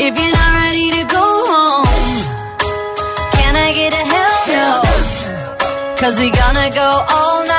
If 0.06 0.12
you're 0.18 0.34
not 0.40 0.50
ready 0.62 0.88
to 0.98 1.02
go 1.18 1.24
home, 1.52 1.86
can 3.38 3.52
I 3.66 3.68
get 3.80 3.92
a 3.92 4.04
hell 4.14 4.40
no? 4.56 4.70
Cause 6.00 6.14
we 6.18 6.30
gonna 6.30 6.70
go 6.70 6.88
all 7.16 7.44
night 7.46 7.57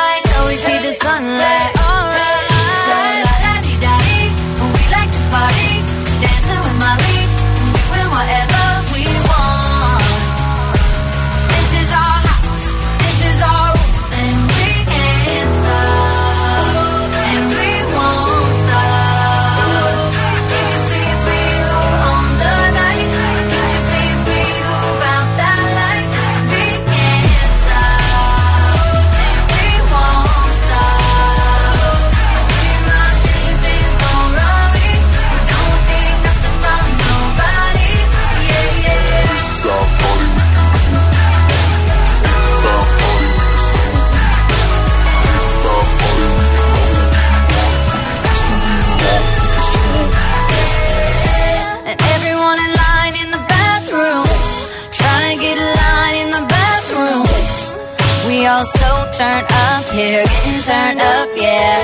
here, 60.00 60.24
getting 60.24 60.62
turned 60.64 61.02
up, 61.02 61.30
yeah. 61.36 61.76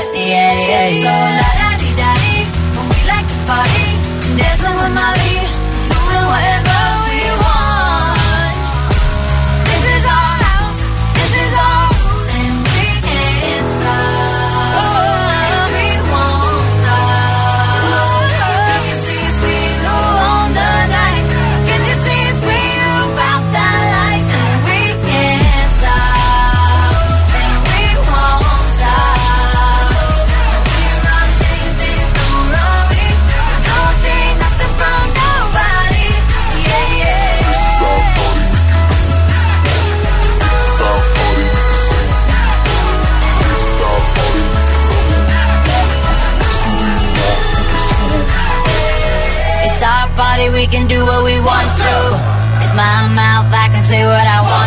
So 1.04 1.14
la 1.40 1.50
da 1.60 1.70
dee 1.82 1.96
da 2.00 2.12
we 2.90 3.00
like 3.12 3.28
to 3.32 3.38
party, 3.50 3.88
dancing 4.40 4.76
with 4.80 4.94
Molly, 4.96 5.25
we 50.66 50.72
can 50.72 50.88
do 50.88 51.06
what 51.06 51.24
we 51.24 51.38
want 51.42 51.70
to. 51.78 51.96
It's 52.64 52.74
my 52.74 53.06
mouth, 53.14 53.54
I 53.54 53.70
can 53.70 53.84
say 53.86 54.02
what 54.02 54.26
I 54.26 54.42
want 54.42 54.65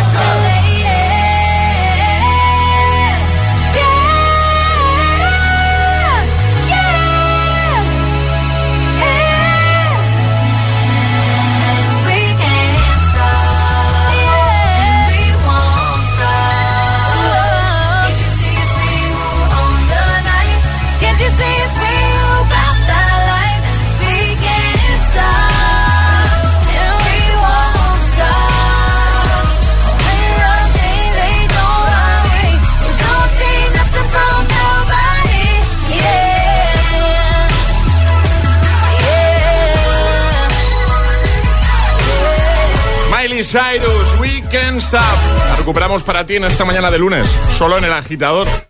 Cyrus, 43.49 44.19
We 44.19 44.43
Can't 44.51 44.77
Stop. 44.77 45.01
La 45.47 45.55
recuperamos 45.55 46.03
para 46.03 46.23
ti 46.23 46.35
en 46.35 46.43
esta 46.43 46.65
mañana 46.65 46.91
de 46.91 46.99
lunes, 46.99 47.35
solo 47.49 47.79
en 47.79 47.85
el 47.85 47.93
agitador. 47.93 48.68